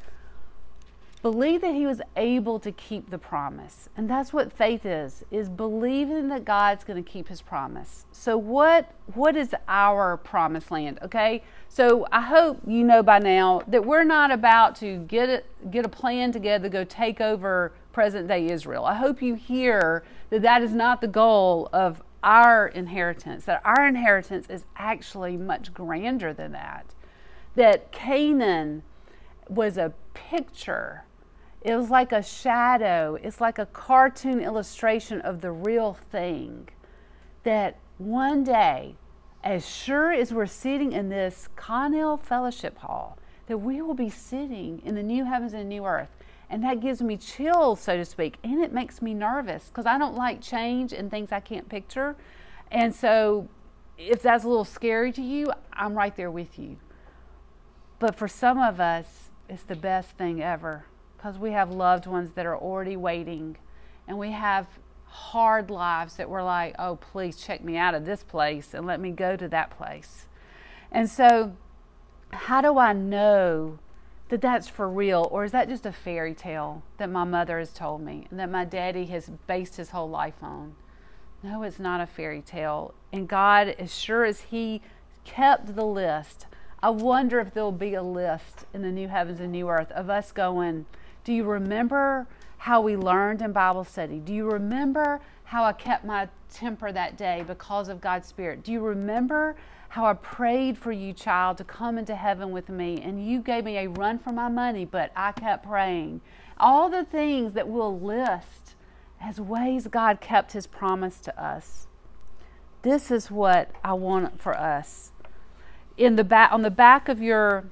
believe 1.23 1.61
that 1.61 1.73
he 1.73 1.87
was 1.87 2.01
able 2.17 2.59
to 2.59 2.69
keep 2.73 3.09
the 3.09 3.17
promise. 3.17 3.87
And 3.95 4.09
that's 4.09 4.33
what 4.33 4.51
faith 4.51 4.85
is 4.85 5.23
is 5.31 5.49
believing 5.49 6.27
that 6.27 6.43
god's 6.43 6.83
going 6.83 7.01
to 7.01 7.09
keep 7.09 7.29
his 7.29 7.41
promise. 7.41 8.05
So 8.11 8.37
what 8.37 8.91
what 9.13 9.35
is 9.37 9.55
our 9.67 10.17
promised 10.17 10.69
land 10.69 10.99
okay? 11.01 11.41
So 11.69 12.05
i 12.11 12.21
hope 12.21 12.59
you 12.67 12.83
know 12.83 13.01
by 13.01 13.19
now 13.19 13.61
that 13.67 13.85
we're 13.85 14.03
not 14.03 14.31
about 14.31 14.75
to 14.75 14.97
get 14.97 15.29
a, 15.29 15.43
get 15.69 15.85
a 15.85 15.89
plan 15.89 16.31
together 16.33 16.63
to 16.63 16.69
go 16.69 16.83
take 16.83 17.21
over 17.21 17.71
present 17.93 18.27
day 18.27 18.47
israel. 18.47 18.83
I 18.83 18.95
hope 18.95 19.21
you 19.21 19.35
hear 19.35 20.03
that 20.29 20.41
that 20.41 20.61
is 20.61 20.73
not 20.73 20.99
the 20.99 21.07
goal 21.07 21.69
of 21.71 22.03
our 22.21 22.67
inheritance 22.67 23.45
that 23.45 23.61
our 23.63 23.87
inheritance 23.87 24.47
is 24.49 24.65
actually 24.75 25.37
much 25.37 25.73
grander 25.73 26.33
than 26.33 26.51
that. 26.51 26.85
That 27.55 27.93
canaan 27.93 28.83
was 29.47 29.77
a 29.77 29.93
picture 30.13 31.05
it 31.63 31.75
was 31.77 31.89
like 31.89 32.11
a 32.11 32.21
shadow, 32.21 33.17
it's 33.21 33.39
like 33.39 33.57
a 33.57 33.65
cartoon 33.67 34.41
illustration 34.41 35.21
of 35.21 35.39
the 35.39 35.51
real 35.51 35.93
thing. 35.93 36.67
That 37.43 37.77
one 37.97 38.43
day, 38.43 38.95
as 39.43 39.67
sure 39.67 40.11
as 40.11 40.33
we're 40.33 40.45
sitting 40.45 40.91
in 40.91 41.07
this 41.07 41.47
Connell 41.55 42.17
Fellowship 42.17 42.77
Hall, 42.79 43.17
that 43.47 43.59
we 43.59 43.81
will 43.81 43.93
be 43.93 44.09
sitting 44.09 44.81
in 44.85 44.95
the 44.95 45.03
new 45.03 45.23
heavens 45.23 45.53
and 45.53 45.69
new 45.69 45.85
earth. 45.85 46.09
And 46.49 46.63
that 46.63 46.81
gives 46.81 47.01
me 47.01 47.17
chills, 47.17 47.79
so 47.79 47.95
to 47.95 48.05
speak, 48.05 48.37
and 48.43 48.61
it 48.61 48.73
makes 48.73 49.01
me 49.01 49.13
nervous 49.13 49.69
because 49.69 49.85
I 49.85 49.97
don't 49.97 50.15
like 50.15 50.41
change 50.41 50.91
and 50.91 51.09
things 51.09 51.31
I 51.31 51.39
can't 51.39 51.67
picture. 51.67 52.15
And 52.71 52.93
so, 52.93 53.47
if 53.97 54.21
that's 54.21 54.43
a 54.43 54.47
little 54.47 54.65
scary 54.65 55.11
to 55.13 55.21
you, 55.21 55.47
I'm 55.71 55.95
right 55.95 56.15
there 56.15 56.29
with 56.31 56.59
you. 56.59 56.77
But 57.99 58.15
for 58.15 58.27
some 58.27 58.59
of 58.59 58.79
us, 58.79 59.29
it's 59.49 59.63
the 59.63 59.75
best 59.75 60.11
thing 60.11 60.41
ever 60.41 60.85
because 61.23 61.39
we 61.39 61.53
have 61.53 61.71
loved 61.71 62.05
ones 62.05 62.33
that 62.33 62.45
are 62.45 62.57
already 62.57 62.97
waiting 62.97 63.55
and 64.09 64.19
we 64.19 64.31
have 64.31 64.67
hard 65.05 65.69
lives 65.69 66.17
that 66.17 66.29
we're 66.29 66.43
like, 66.43 66.75
oh, 66.77 66.97
please 66.97 67.37
check 67.37 67.63
me 67.63 67.77
out 67.77 67.95
of 67.95 68.03
this 68.03 68.23
place 68.23 68.73
and 68.73 68.85
let 68.85 68.99
me 68.99 69.09
go 69.09 69.37
to 69.37 69.47
that 69.47 69.69
place. 69.77 70.27
And 70.91 71.09
so, 71.09 71.55
how 72.33 72.59
do 72.59 72.77
I 72.77 72.91
know 72.91 73.79
that 74.27 74.41
that's 74.41 74.67
for 74.67 74.89
real 74.89 75.29
or 75.31 75.45
is 75.45 75.53
that 75.53 75.69
just 75.69 75.85
a 75.85 75.93
fairy 75.93 76.33
tale 76.33 76.83
that 76.97 77.09
my 77.09 77.23
mother 77.23 77.57
has 77.57 77.71
told 77.71 78.01
me 78.01 78.27
and 78.29 78.37
that 78.37 78.51
my 78.51 78.65
daddy 78.65 79.05
has 79.05 79.31
based 79.47 79.77
his 79.77 79.91
whole 79.91 80.09
life 80.09 80.43
on? 80.43 80.75
No, 81.41 81.63
it's 81.63 81.79
not 81.79 82.01
a 82.01 82.05
fairy 82.05 82.41
tale. 82.41 82.93
And 83.13 83.29
God, 83.29 83.69
as 83.79 83.97
sure 83.97 84.25
as 84.25 84.41
He 84.41 84.81
kept 85.23 85.77
the 85.77 85.85
list, 85.85 86.47
I 86.81 86.89
wonder 86.89 87.39
if 87.39 87.53
there'll 87.53 87.71
be 87.71 87.93
a 87.93 88.03
list 88.03 88.65
in 88.73 88.81
the 88.81 88.91
new 88.91 89.07
heavens 89.07 89.39
and 89.39 89.53
new 89.53 89.69
earth 89.69 89.91
of 89.91 90.09
us 90.09 90.33
going, 90.33 90.85
do 91.23 91.33
you 91.33 91.43
remember 91.43 92.27
how 92.57 92.81
we 92.81 92.95
learned 92.95 93.41
in 93.41 93.51
Bible 93.51 93.83
study? 93.83 94.19
Do 94.19 94.33
you 94.33 94.49
remember 94.49 95.21
how 95.45 95.63
I 95.63 95.73
kept 95.73 96.05
my 96.05 96.29
temper 96.53 96.91
that 96.91 97.17
day 97.17 97.43
because 97.47 97.89
of 97.89 98.01
God's 98.01 98.27
Spirit? 98.27 98.63
Do 98.63 98.71
you 98.71 98.81
remember 98.81 99.55
how 99.89 100.05
I 100.05 100.13
prayed 100.13 100.77
for 100.77 100.91
you, 100.91 101.13
child, 101.13 101.57
to 101.57 101.63
come 101.63 101.97
into 101.97 102.15
heaven 102.15 102.51
with 102.51 102.69
me 102.69 102.99
and 103.01 103.25
you 103.25 103.39
gave 103.39 103.63
me 103.65 103.77
a 103.77 103.89
run 103.89 104.17
for 104.19 104.31
my 104.31 104.49
money, 104.49 104.85
but 104.85 105.11
I 105.15 105.31
kept 105.33 105.65
praying? 105.65 106.21
All 106.57 106.89
the 106.89 107.03
things 107.03 107.53
that 107.53 107.67
we'll 107.67 107.99
list 107.99 108.75
as 109.21 109.39
ways 109.39 109.87
God 109.87 110.19
kept 110.19 110.53
his 110.53 110.67
promise 110.67 111.19
to 111.19 111.41
us. 111.41 111.87
This 112.81 113.11
is 113.11 113.31
what 113.31 113.71
I 113.83 113.93
want 113.93 114.41
for 114.41 114.57
us. 114.57 115.11
In 115.97 116.15
the 116.15 116.23
back 116.23 116.51
on 116.51 116.63
the 116.63 116.71
back 116.71 117.07
of 117.07 117.21
your 117.21 117.65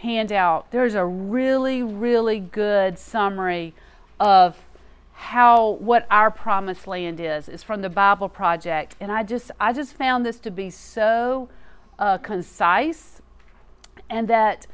handout, 0.00 0.70
there's 0.70 0.94
a 0.94 1.04
really, 1.04 1.82
really 1.82 2.40
good 2.40 2.98
summary 2.98 3.74
of 4.18 4.56
how 5.12 5.72
what 5.72 6.06
our 6.10 6.30
promised 6.30 6.86
land 6.86 7.20
is. 7.20 7.48
It's 7.48 7.62
from 7.62 7.82
the 7.82 7.90
Bible 7.90 8.28
Project, 8.28 8.96
and 9.00 9.12
I 9.12 9.22
just 9.22 9.50
I 9.60 9.72
just 9.72 9.94
found 9.94 10.24
this 10.24 10.40
to 10.40 10.50
be 10.50 10.70
so 10.70 11.48
uh, 11.98 12.18
concise, 12.18 13.20
and 14.08 14.26
that 14.28 14.66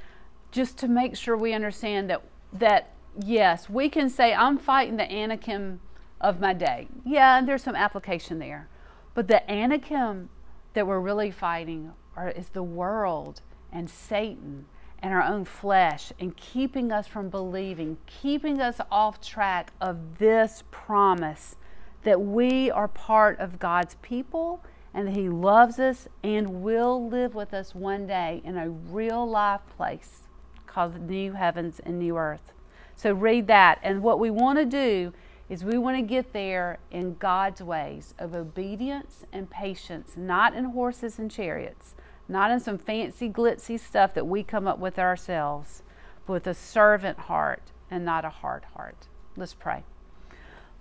just 0.53 0.79
to 0.79 0.89
make 0.89 1.17
sure 1.17 1.37
we 1.37 1.53
understand 1.53 2.09
that 2.11 2.23
that 2.53 2.93
yes, 3.21 3.69
we 3.69 3.89
can 3.89 4.09
say 4.09 4.33
I'm 4.33 4.59
fighting 4.59 4.97
the 4.97 5.11
Anakim 5.11 5.81
of 6.21 6.41
my 6.41 6.53
day. 6.53 6.87
Yeah, 7.05 7.37
and 7.37 7.49
there's 7.49 7.65
some 7.65 7.77
application 7.77 8.39
there, 8.39 8.69
but 9.15 9.27
the 9.27 9.49
Anakim 9.51 10.31
that 10.75 10.87
we're 10.87 11.01
really 11.01 11.33
fighting 11.33 11.93
are, 12.17 12.29
is 12.29 12.51
the 12.51 12.63
world 12.63 13.41
and 13.73 13.91
Satan 13.91 14.67
and 15.01 15.13
our 15.13 15.23
own 15.23 15.45
flesh 15.45 16.13
and 16.19 16.37
keeping 16.37 16.91
us 16.91 17.07
from 17.07 17.29
believing, 17.29 17.99
keeping 18.07 18.61
us 18.61 18.81
off 18.91 19.21
track 19.21 19.73
of 19.81 20.19
this 20.19 20.65
promise 20.71 21.57
that 22.03 22.21
we 22.21 22.71
are 22.71 22.89
part 22.89 23.39
of 23.39 23.59
God's 23.59 23.97
people 24.03 24.63
and 24.95 25.09
that 25.09 25.17
He 25.17 25.29
loves 25.29 25.79
us 25.79 26.09
and 26.23 26.63
will 26.63 27.09
live 27.09 27.35
with 27.35 27.53
us 27.53 27.75
one 27.75 28.07
day 28.07 28.41
in 28.45 28.57
a 28.57 28.71
real 28.71 29.29
life 29.29 29.61
place 29.77 30.23
called 30.67 30.95
the 30.95 30.99
New 30.99 31.33
Heavens 31.33 31.81
and 31.85 31.99
New 31.99 32.17
Earth. 32.17 32.53
So 32.95 33.13
read 33.13 33.47
that. 33.49 33.79
And 33.83 34.03
what 34.03 34.19
we 34.19 34.31
want 34.31 34.59
to 34.59 34.65
do 34.65 35.13
is 35.49 35.65
we 35.65 35.79
want 35.79 35.97
to 35.97 36.03
get 36.03 36.33
there 36.33 36.79
in 36.91 37.15
God's 37.17 37.63
ways 37.63 38.15
of 38.19 38.35
obedience 38.35 39.25
and 39.33 39.49
patience, 39.51 40.15
not 40.17 40.55
in 40.55 40.65
horses 40.65 41.19
and 41.19 41.31
chariots, 41.31 41.95
not 42.29 42.51
in 42.51 42.61
some 42.61 42.79
fancy, 42.79 43.29
glitzy 43.29 43.79
stuff 43.79 44.15
that 44.15 44.27
we 44.27 44.43
come 44.43 44.67
up 44.67 44.79
with 44.79 44.99
ourselves, 44.99 45.83
but 46.27 46.33
with 46.33 46.47
a 46.47 46.55
servant 46.55 47.19
heart 47.21 47.73
and 47.91 48.05
not 48.05 48.25
a 48.25 48.31
hard 48.31 48.65
heart. 48.75 49.07
Let's 49.37 49.55
pray. 49.55 49.85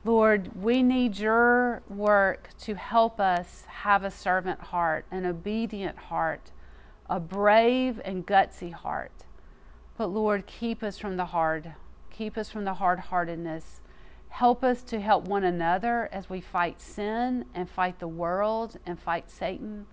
Lord, 0.04 0.62
we 0.62 0.84
need 0.84 1.18
your 1.18 1.82
work 1.90 2.50
to 2.60 2.76
help 2.76 3.20
us 3.20 3.64
have 3.68 4.04
a 4.04 4.12
servant 4.12 4.60
heart, 4.62 5.06
an 5.10 5.26
obedient 5.26 5.98
heart, 5.98 6.52
a 7.10 7.20
brave 7.20 8.00
and 8.06 8.26
gutsy 8.26 8.72
heart. 8.72 9.26
But 9.98 10.08
Lord, 10.08 10.46
keep 10.46 10.84
us 10.84 10.98
from 10.98 11.18
the 11.18 11.26
hard. 11.26 11.74
Keep 12.12 12.38
us 12.38 12.50
from 12.52 12.66
the 12.66 12.76
hard 12.76 13.00
heartedness. 13.00 13.82
Help 14.30 14.64
us 14.64 14.82
to 14.84 15.00
help 15.00 15.28
one 15.28 15.44
another 15.44 16.10
as 16.12 16.30
we 16.30 16.42
fight 16.42 16.82
sin 16.82 17.46
and 17.54 17.70
fight 17.70 18.00
the 18.00 18.08
world 18.08 18.78
and 18.86 19.00
fight 19.00 19.32
Satan. 19.32 19.88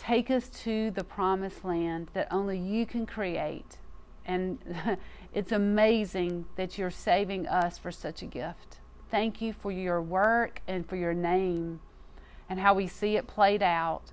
Take 0.00 0.30
us 0.30 0.48
to 0.64 0.90
the 0.90 1.04
promised 1.04 1.62
land 1.62 2.08
that 2.14 2.26
only 2.30 2.58
you 2.58 2.86
can 2.86 3.04
create. 3.04 3.76
And 4.24 4.58
it's 5.34 5.52
amazing 5.52 6.46
that 6.56 6.78
you're 6.78 6.90
saving 6.90 7.46
us 7.46 7.76
for 7.76 7.92
such 7.92 8.22
a 8.22 8.26
gift. 8.26 8.78
Thank 9.10 9.42
you 9.42 9.52
for 9.52 9.70
your 9.70 10.00
work 10.00 10.62
and 10.66 10.88
for 10.88 10.96
your 10.96 11.12
name 11.12 11.80
and 12.48 12.60
how 12.60 12.72
we 12.72 12.86
see 12.86 13.16
it 13.16 13.26
played 13.26 13.62
out 13.62 14.12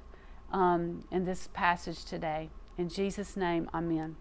um, 0.52 1.06
in 1.10 1.24
this 1.24 1.48
passage 1.54 2.04
today. 2.04 2.50
In 2.78 2.90
Jesus' 2.90 3.38
name, 3.38 3.70
amen. 3.74 4.18